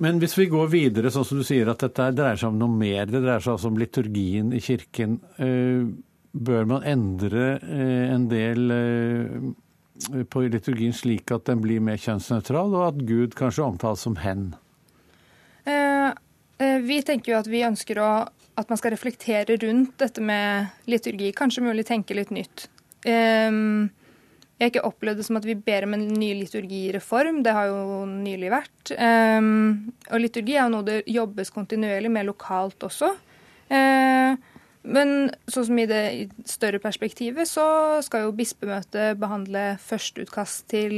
[0.04, 2.72] Men hvis vi går videre, sånn som du sier at dette dreier seg om noe
[2.72, 5.20] mer, det dreier seg altså om liturgien i kirken.
[5.36, 5.92] Uh,
[6.34, 12.74] bør man endre eh, en del eh, på liturgien slik at den blir mer kjønnsnøytral,
[12.74, 14.52] og at Gud kanskje omtales som hen?
[15.70, 16.12] Eh,
[16.84, 18.12] vi tenker jo at vi ønsker å,
[18.60, 21.34] at man skal reflektere rundt dette med liturgi.
[21.38, 22.70] Kanskje mulig tenke litt nytt.
[23.04, 27.42] Jeg har ikke opplevd det som at vi ber om en ny liturgireform.
[27.44, 28.94] Det har jo nylig vært.
[28.96, 33.12] Og liturgi er jo noe det jobbes kontinuerlig med lokalt også.
[34.84, 36.04] Men sånn som i det
[36.50, 37.66] større perspektivet, så
[38.04, 40.96] skal jo bispemøtet behandle førsteutkast til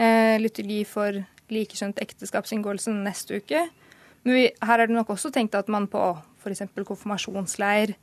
[0.00, 1.20] eh, liturgi for
[1.50, 3.62] likekjønt ekteskapsinngåelse neste uke.
[4.26, 6.02] Men vi, her er det nok også tenkt at man på
[6.42, 6.66] f.eks.
[6.74, 7.94] konfirmasjonsleir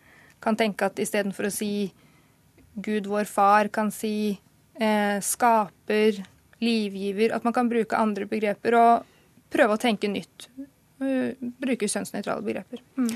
[0.44, 1.90] kan tenke at istedenfor å si
[2.78, 4.38] Gud vår far, kan si
[4.80, 6.24] eh, skaper,
[6.58, 9.06] livgiver At man kan bruke andre begreper og
[9.54, 10.48] prøve å tenke nytt.
[10.98, 12.82] Uh, bruke kjønnsnøytrale begreper.
[12.98, 13.12] Mm.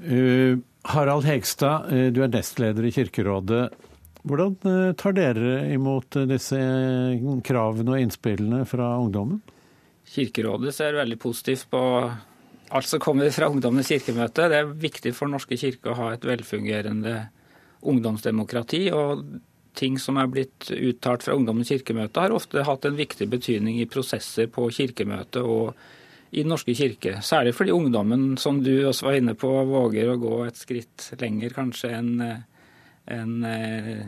[0.00, 0.54] Uh,
[0.90, 3.68] Harald Hegstad, du er nestleder i Kirkerådet.
[4.22, 6.58] Hvordan tar dere imot disse
[7.46, 9.40] kravene og innspillene fra ungdommen?
[10.12, 11.82] Kirkerådet ser veldig positivt på
[12.72, 14.48] alt som kommer fra Ungdommenes kirkemøte.
[14.48, 17.16] Det er viktig for Norske kirke å ha et velfungerende
[17.82, 18.90] ungdomsdemokrati.
[18.92, 19.24] og
[19.74, 23.88] ting som er blitt uttalt fra Ungdommens kirkemøte, har ofte hatt en viktig betydning i
[23.88, 25.72] prosesser på kirkemøtet og
[26.32, 27.18] i Den norske kirke.
[27.20, 31.52] Særlig fordi ungdommen, som du også var inne på, våger å gå et skritt lenger
[31.52, 32.12] kanskje enn
[33.12, 34.06] en, eh,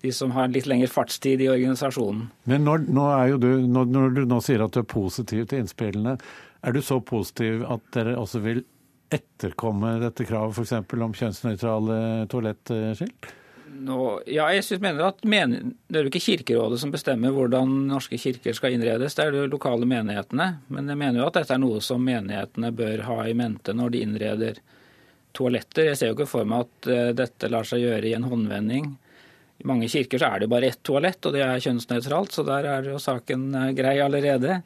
[0.00, 2.28] de som har litt lengre fartstid i organisasjonen.
[2.48, 3.06] Men når, nå
[3.42, 6.16] du, når, når, du nå sier at du er positiv til innspillene,
[6.60, 8.62] er du så positiv at dere også vil
[9.10, 10.72] etterkomme dette kravet f.eks.
[10.78, 12.00] om kjønnsnøytrale
[12.30, 13.34] toalettskilt?
[13.70, 17.70] Nå, ja, jeg synes, mener at men, Det er jo ikke Kirkerådet som bestemmer hvordan
[17.90, 20.48] norske kirker skal innredes, det er de lokale menighetene.
[20.68, 23.94] Men jeg mener jo at dette er noe som menighetene bør ha i mente når
[23.94, 24.60] de innreder
[25.36, 25.92] toaletter.
[25.92, 28.90] Jeg ser jo ikke for meg at uh, dette lar seg gjøre i en håndvending.
[29.60, 32.66] I mange kirker så er det bare ett toalett, og det er kjønnsnøytralt, så der
[32.74, 34.62] er jo saken uh, grei allerede.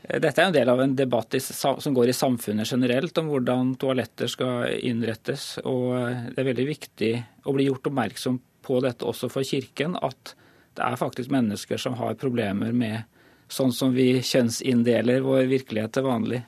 [0.00, 4.30] Dette er en del av en debatt som går i samfunnet generelt om hvordan toaletter
[4.32, 5.58] skal innrettes.
[5.64, 5.92] og
[6.32, 7.10] Det er veldig viktig
[7.44, 10.34] å bli gjort oppmerksom på dette også for Kirken, at
[10.78, 13.02] det er faktisk mennesker som har problemer med
[13.50, 16.40] sånn som vi kjønnsinndeler vår virkelighet til vanlig.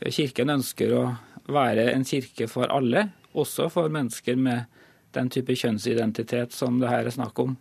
[0.00, 1.02] Kirken ønsker å
[1.50, 4.70] være en kirke for alle, også for mennesker med
[5.14, 7.56] den type kjønnsidentitet som det her er snakk om.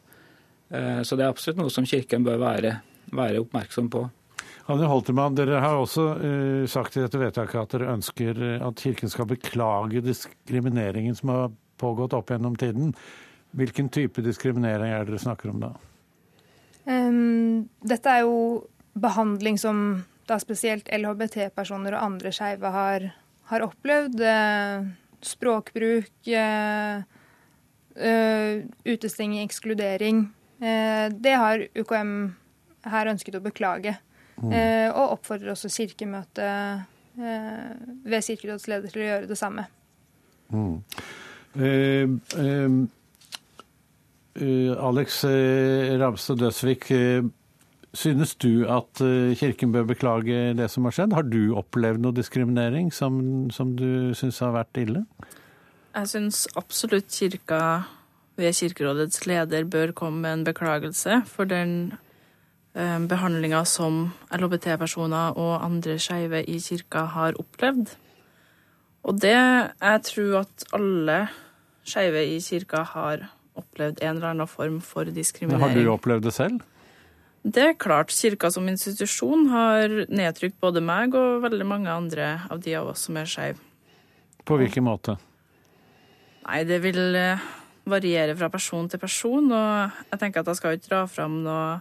[0.70, 2.76] Eh, så det er absolutt noe som Kirken bør være,
[3.12, 4.06] være oppmerksom på.
[4.70, 8.78] Anne Holtermann, dere har også uh, sagt i dette vedtaket at dere ønsker eh, at
[8.78, 11.48] Kirken skal beklage diskrimineringen som har
[11.82, 12.92] pågått opp gjennom tiden.
[13.58, 15.72] Hvilken type diskriminering er det dere snakker om da?
[16.86, 23.08] Um, dette er jo behandling som da spesielt LHBT-personer og andre skeive har,
[23.50, 24.22] har, opplevd.
[24.22, 24.86] Uh,
[25.26, 27.02] språkbruk, uh,
[28.86, 30.30] utestenging, ekskludering.
[31.12, 32.14] det har UKM
[32.88, 33.98] her ønsket å beklage.
[34.40, 34.54] Mm.
[34.56, 36.86] Eh, og oppfordrer også Kirkemøtet
[37.20, 37.74] eh,
[38.08, 39.66] ved Kirkerådets leder til å gjøre det samme.
[40.54, 40.78] Mm.
[41.60, 42.08] Eh,
[42.46, 42.70] eh,
[44.80, 45.24] Alex
[46.00, 46.86] Ramstad Døsvik,
[47.92, 49.02] synes du at
[49.36, 51.16] Kirken bør beklage det som har skjedd?
[51.18, 55.04] Har du opplevd noe diskriminering som, som du syns har vært ille?
[55.98, 57.64] Jeg syns absolutt Kirka
[58.40, 62.09] ved Kirkerådets leder bør komme med en beklagelse for den Eh,
[62.74, 67.96] behandlinga som LHBT-personer og andre skeive i kirka har opplevd.
[69.04, 71.20] Og det Jeg tror at alle
[71.84, 75.62] skeive i kirka har opplevd en eller annen form for diskriminering.
[75.62, 76.62] Men har du opplevd det selv?
[77.44, 78.12] Det er klart.
[78.12, 83.08] Kirka som institusjon har nedtrykt både meg og veldig mange andre av de av oss
[83.08, 83.60] som er skeive.
[84.46, 85.16] På hvilken måte?
[86.46, 87.48] Nei, det vil eh,
[87.90, 89.52] variere fra person til person.
[89.52, 91.80] Og jeg tenker at jeg skal ikke dra fram noe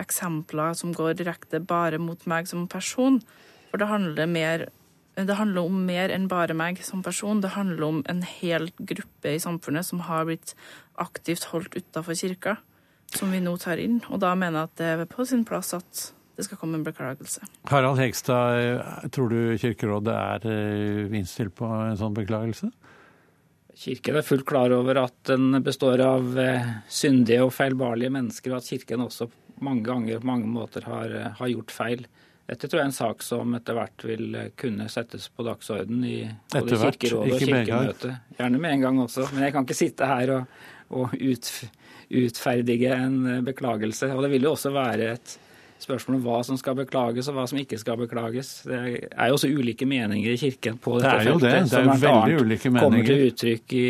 [0.00, 3.20] eksempler som går direkte bare mot meg som person.
[3.70, 4.66] For det handler, mer,
[5.18, 7.42] det handler om mer enn bare meg som person.
[7.44, 10.54] Det handler om en hel gruppe i samfunnet som har blitt
[11.02, 12.58] aktivt holdt utafor kirka,
[13.16, 14.00] som vi nå tar inn.
[14.10, 16.84] Og da mener jeg at det er på sin plass at det skal komme en
[16.84, 17.46] beklagelse.
[17.70, 22.68] Harald Hegstad, tror du Kirkerådet er eh, innstilt på en sånn beklagelse?
[23.76, 28.60] Kirken er fullt klar over at den består av eh, syndige og feilbarlige mennesker, og
[28.60, 29.28] at Kirken også
[29.64, 32.06] mange ganger på mange måter har, eh, har, gjort feil.
[32.46, 36.04] Dette tror jeg er en sak som etter hvert vil eh, kunne settes på dagsorden
[36.06, 36.18] i
[36.52, 38.20] både Kirkerådet og Kirkemøtet.
[38.38, 41.50] Gjerne med en gang også, men jeg kan ikke sitte her og, og ut,
[42.22, 44.12] utferdige en eh, beklagelse.
[44.14, 45.38] Og det vil jo også være et
[45.82, 48.62] spørsmål om hva som skal beklages og hva som ikke skal beklages.
[48.68, 48.78] Det
[49.10, 51.42] er jo også ulike meninger i Kirken på dette feltet.
[51.42, 51.70] Det er jo det.
[51.70, 52.86] Det er jo veldig ulike meninger.
[52.86, 53.86] Kommer til uttrykk i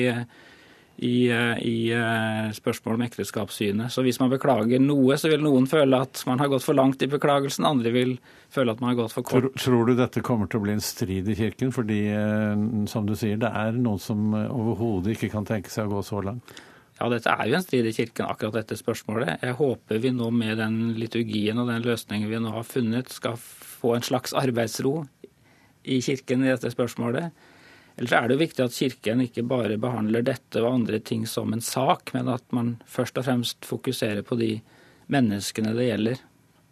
[0.97, 3.93] i, eh, i eh, spørsmål om ekteskapssynet.
[3.93, 7.03] Så hvis man beklager noe, så vil noen føle at man har gått for langt
[7.05, 8.15] i beklagelsen, andre vil
[8.53, 9.51] føle at man har gått for kort.
[9.51, 11.75] Tror, tror du dette kommer til å bli en strid i Kirken?
[11.75, 15.99] Fordi, eh, som du sier, det er noen som overhodet ikke kan tenke seg å
[15.99, 16.55] gå så langt?
[16.97, 19.43] Ja, dette er jo en strid i Kirken, akkurat dette spørsmålet.
[19.45, 23.37] Jeg håper vi nå med den liturgien og den løsningen vi nå har funnet, skal
[23.37, 25.03] få en slags arbeidsro
[25.85, 27.37] i Kirken i dette spørsmålet.
[27.97, 31.55] Ellers er det jo viktig at Kirken ikke bare behandler dette og andre ting som
[31.57, 34.51] en sak, men at man først og fremst fokuserer på de
[35.13, 36.21] menneskene det gjelder.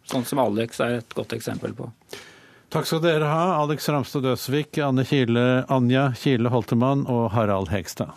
[0.05, 1.89] Sånn som Alex er et godt eksempel på.
[2.69, 8.13] Takk skal dere ha, Alex Ramstad Døsvik, Anne Kile, Anja Kile Holtemann og Harald Hegstad.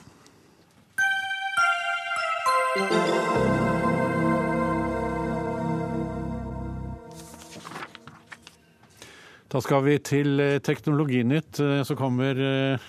[9.48, 12.88] Da skal vi til eh, Teknologinytt, eh, så kommer eh,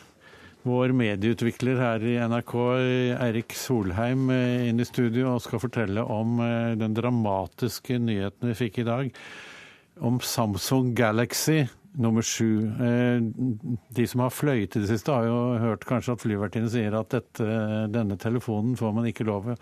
[0.67, 2.55] vår medieutvikler her i NRK,
[3.15, 6.41] Eirik Solheim, inn i studio og skal fortelle om
[6.79, 9.13] den dramatiske nyheten vi fikk i dag
[9.99, 12.71] om Samsung Galaxy nummer sju.
[13.89, 17.11] De som har fløyet i det siste, har jo hørt kanskje at flyvertinnen sier at
[17.15, 17.45] dette,
[17.91, 19.53] denne telefonen får man ikke lov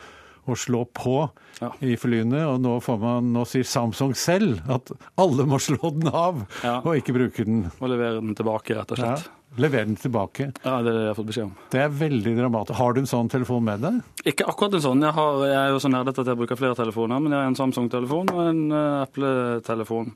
[0.48, 1.18] å slå på
[1.60, 1.72] ja.
[1.84, 2.44] i flyene.
[2.48, 6.80] Og nå, man, nå, sier Samsung selv at alle må slå den av ja.
[6.80, 7.66] og ikke bruke den.
[7.80, 9.28] Og levere den tilbake, rett og slett.
[9.28, 9.37] Ja.
[9.56, 10.52] Lever den tilbake.
[10.64, 11.56] Ja, Det er det jeg har fått beskjed om.
[11.72, 12.78] Det er veldig dramatisk.
[12.78, 14.04] Har du en sånn telefon med deg?
[14.28, 15.02] Ikke akkurat en sånn.
[15.02, 17.24] Jeg, har, jeg er jo så nerdete at jeg bruker flere telefoner.
[17.24, 20.14] Men jeg har en Samsung-telefon og en Apple-telefon.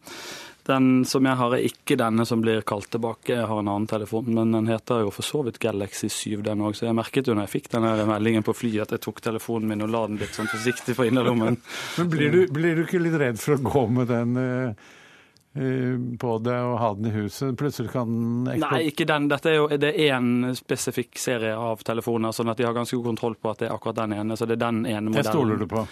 [0.70, 3.34] Den som jeg har, er ikke denne som blir kalt tilbake.
[3.34, 6.62] Jeg har en annen telefon, men den heter jo for så vidt Galaxy 7, den
[6.62, 6.78] òg.
[6.78, 9.74] Så jeg merket jo når jeg fikk denne meldingen på flyet at jeg tok telefonen
[9.74, 11.58] min og la den litt sånn forsiktig på innerlommen.
[11.98, 14.38] men blir du, blir du, ikke litt redd for å gå med den?
[14.38, 15.00] Uh Eh,
[15.54, 17.58] på det og ha den i huset.
[17.60, 18.12] Plutselig kan
[18.46, 19.28] den Nei, ikke den.
[19.32, 22.96] Dette er jo det er én spesifikk serie av telefoner, sånn at de har ganske
[22.96, 24.38] god kontroll på at det er akkurat den ene.
[24.40, 25.28] Så det er den ene modellen.
[25.28, 25.84] Det stoler du på?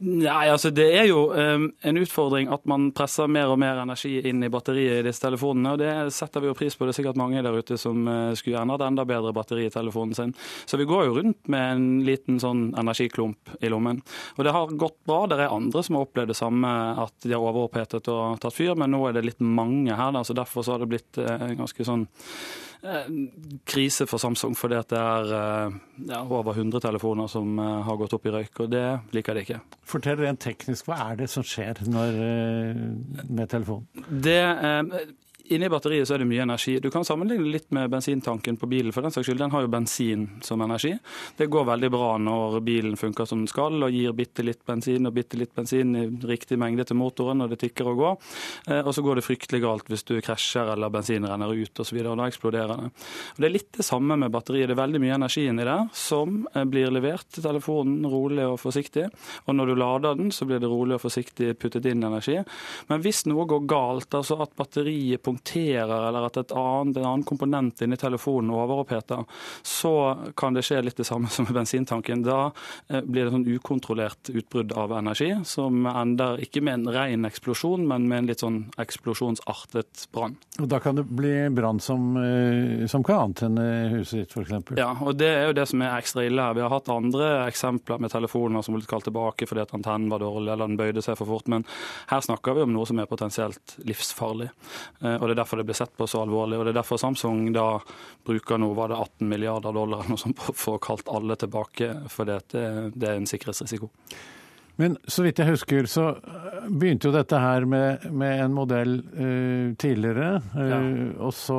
[0.00, 4.14] Nei, altså det er jo um, en utfordring at man presser mer og mer energi
[4.30, 5.74] inn i batteriet i disse telefonene.
[5.74, 6.86] og Det setter vi jo pris på.
[6.88, 9.74] Det er sikkert mange der ute som uh, skulle gjerne hatt enda bedre batteri i
[9.74, 10.32] telefonen sin.
[10.64, 14.00] Så vi går jo rundt med en liten sånn energiklump i lommen.
[14.38, 15.26] Og det har gått bra.
[15.28, 16.72] Det er andre som har opplevd det samme,
[17.04, 18.74] at de har overopphetet og tatt fyr.
[18.78, 21.44] men nå er det litt mange her, da, så derfor så har det blitt eh,
[21.48, 22.06] en ganske sånn
[22.86, 23.08] eh,
[23.68, 25.78] krise for Samsung, fordi at det er eh,
[26.12, 28.86] ja, over 100 telefoner som har gått opp i røyk, og det
[29.16, 29.60] liker de ikke.
[29.90, 32.20] Fortell rent teknisk, hva er det som skjer når,
[33.26, 34.06] med telefonen?
[34.22, 34.38] Det,
[35.50, 36.76] Inni batteriet så er det mye energi.
[36.78, 38.92] Du kan sammenligne litt med bensintanken på bilen.
[38.92, 39.40] for Den saks skyld.
[39.42, 40.92] Den har jo bensin som energi.
[41.36, 45.10] Det går veldig bra når bilen funker som den skal og gir bitte litt bensin
[45.10, 48.14] og bitte litt bensin i riktig mengde til motoren når det tikker og går.
[48.68, 51.98] Eh, og så går det fryktelig galt hvis du krasjer eller bensin renner ut osv.
[51.98, 52.94] Da eksploderer det.
[53.34, 54.70] Og Det er litt det samme med batteriet.
[54.70, 58.60] Det er veldig mye energi inni der som eh, blir levert til telefonen rolig og
[58.62, 59.08] forsiktig.
[59.50, 62.38] Og når du lader den, så blir det rolig og forsiktig puttet inn energi.
[62.86, 67.22] Men hvis noe går galt, altså at batteriet punkterer punkterer, eller at annet, en annen
[67.22, 69.24] komponent inni telefonen overoppheter,
[69.62, 72.22] så kan det skje litt det samme som med bensintanken.
[72.22, 72.52] Da
[72.88, 77.86] eh, blir det sånn ukontrollert utbrudd av energi, som ender ikke med en ren eksplosjon,
[77.88, 80.36] men med en litt sånn eksplosjonsartet brann.
[80.60, 83.66] Og Da kan det bli brann som, eh, som kan antenne
[83.96, 84.76] huset ditt, f.eks.?
[84.78, 86.54] Ja, og det er jo det som er ekstra ille her.
[86.58, 90.22] Vi har hatt andre eksempler med telefoner som ble kalt tilbake fordi at antennen var
[90.22, 91.64] dårlig eller den bøyde seg for fort, men
[92.10, 94.50] her snakker vi om noe som er potensielt livsfarlig.
[95.00, 96.58] Eh, og Det er derfor det blir sett på så alvorlig.
[96.58, 97.68] og Det er derfor Samsung da
[98.26, 101.92] bruker nå var det 18 milliarder dollar noe sånt på å få kalt alle tilbake,
[102.10, 103.90] for det, det er en sikkerhetsrisiko.
[104.80, 108.94] Men så vidt jeg husker, så eh, begynte jo dette her med, med en modell
[109.12, 110.38] uh, tidligere.
[110.54, 110.78] Uh, ja.
[111.26, 111.58] Og så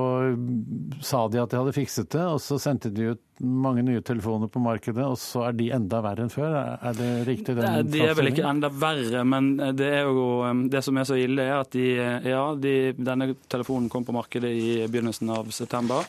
[1.06, 4.50] sa de at de hadde fikset det, og så sendte de ut mange nye telefoner
[4.52, 6.58] på markedet, og så er de enda verre enn før?
[6.78, 7.56] Er det riktig?
[7.58, 10.26] Den de er vel ikke enda verre, men det, jo,
[10.70, 11.88] det som er så ille, er at de,
[12.26, 16.06] ja, de, denne telefonen kom på markedet i begynnelsen av september.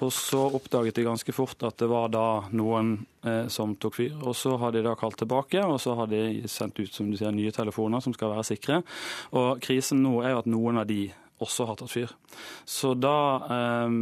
[0.00, 2.26] Og så oppdaget de ganske fort at det var da
[2.56, 2.94] noen
[3.26, 4.18] eh, som tok fyr.
[4.24, 7.18] Og så har de da kalt tilbake, og så har de sendt ut som du
[7.20, 8.80] sier, nye telefoner som skal være sikre.
[9.36, 12.10] Og krisen nå er jo at noen av de også har tatt fyr.
[12.68, 13.94] Så da eh,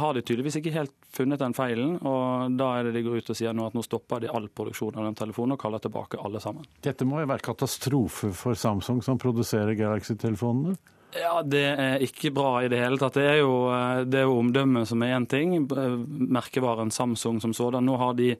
[0.00, 3.32] har de tydeligvis ikke helt funnet den feilen, og da er det de går ut
[3.32, 6.20] og sier nå at nå stopper de all produksjon av den telefonen og kaller tilbake
[6.22, 6.68] alle sammen.
[6.84, 10.76] Dette må jo være katastrofe for Samsung som produserer Galaxy-telefonene?
[11.16, 13.16] Ja, Det er ikke bra i det hele tatt.
[13.18, 15.54] Det er jo, eh, det er jo omdømmet som er én ting.
[15.66, 17.84] Merkevaren Samsung som sådan.
[17.84, 18.36] Nå har de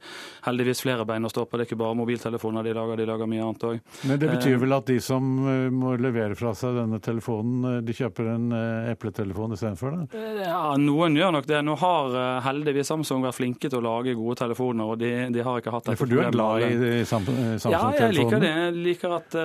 [0.47, 1.59] heldigvis flere bein å stå på.
[1.59, 3.81] Det er ikke bare mobiltelefoner de lager, de lager mye annet òg.
[4.07, 7.81] Men det betyr eh, vel at de som eh, må levere fra seg denne telefonen,
[7.85, 8.47] de kjøper en
[8.91, 9.99] epletelefon istedenfor?
[10.15, 11.63] Ja, noen gjør nok det.
[11.67, 12.17] Nå har
[12.47, 15.91] heldigvis Samsung vært flinke til å lage gode telefoner, og de, de har ikke hatt
[15.91, 17.75] dette For du er glad i Samsung-telefonen?
[17.75, 18.53] Ja, jeg liker det.
[18.61, 19.37] Jeg liker at,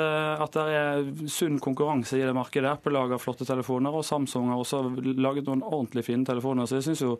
[0.46, 2.76] at det er sunn konkurranse i det markedet.
[2.78, 4.82] Apple lager lager flotte telefoner, og Samsung har også
[5.18, 6.66] laget noen ordentlig fine telefoner.
[6.68, 7.16] Så jeg syns jo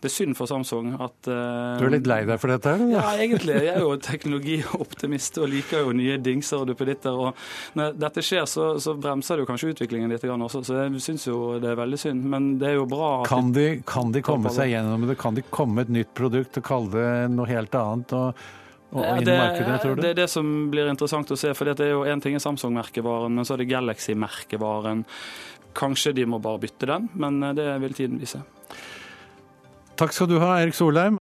[0.00, 2.74] det er synd for Samsung at uh, Du er litt lei deg for dette?
[2.74, 2.92] Eller?
[2.96, 3.56] Ja, egentlig.
[3.66, 7.14] Jeg er jo teknologioptimist og liker jo nye dingser og duppeditter.
[7.14, 11.00] Og når dette skjer, så, så bremser det jo kanskje utviklingen litt også, så jeg
[11.04, 12.26] syns jo det er veldig synd.
[12.26, 15.18] Men det er jo bra Kan de, kan de komme seg gjennom det?
[15.20, 18.16] Kan de komme et nytt produkt og kalle det noe helt annet?
[18.16, 18.46] og
[18.96, 20.02] og ja, det, markedet, tror du?
[20.02, 21.52] det er det som blir interessant å se.
[21.54, 25.04] for det er jo Én ting er Samsung-merkevaren, men så er det Galaxy-merkevaren.
[25.76, 28.42] Kanskje de må bare bytte den, men eh, det vil tiden vise.
[29.96, 31.14] Takk skal du ha, Erik Solheim.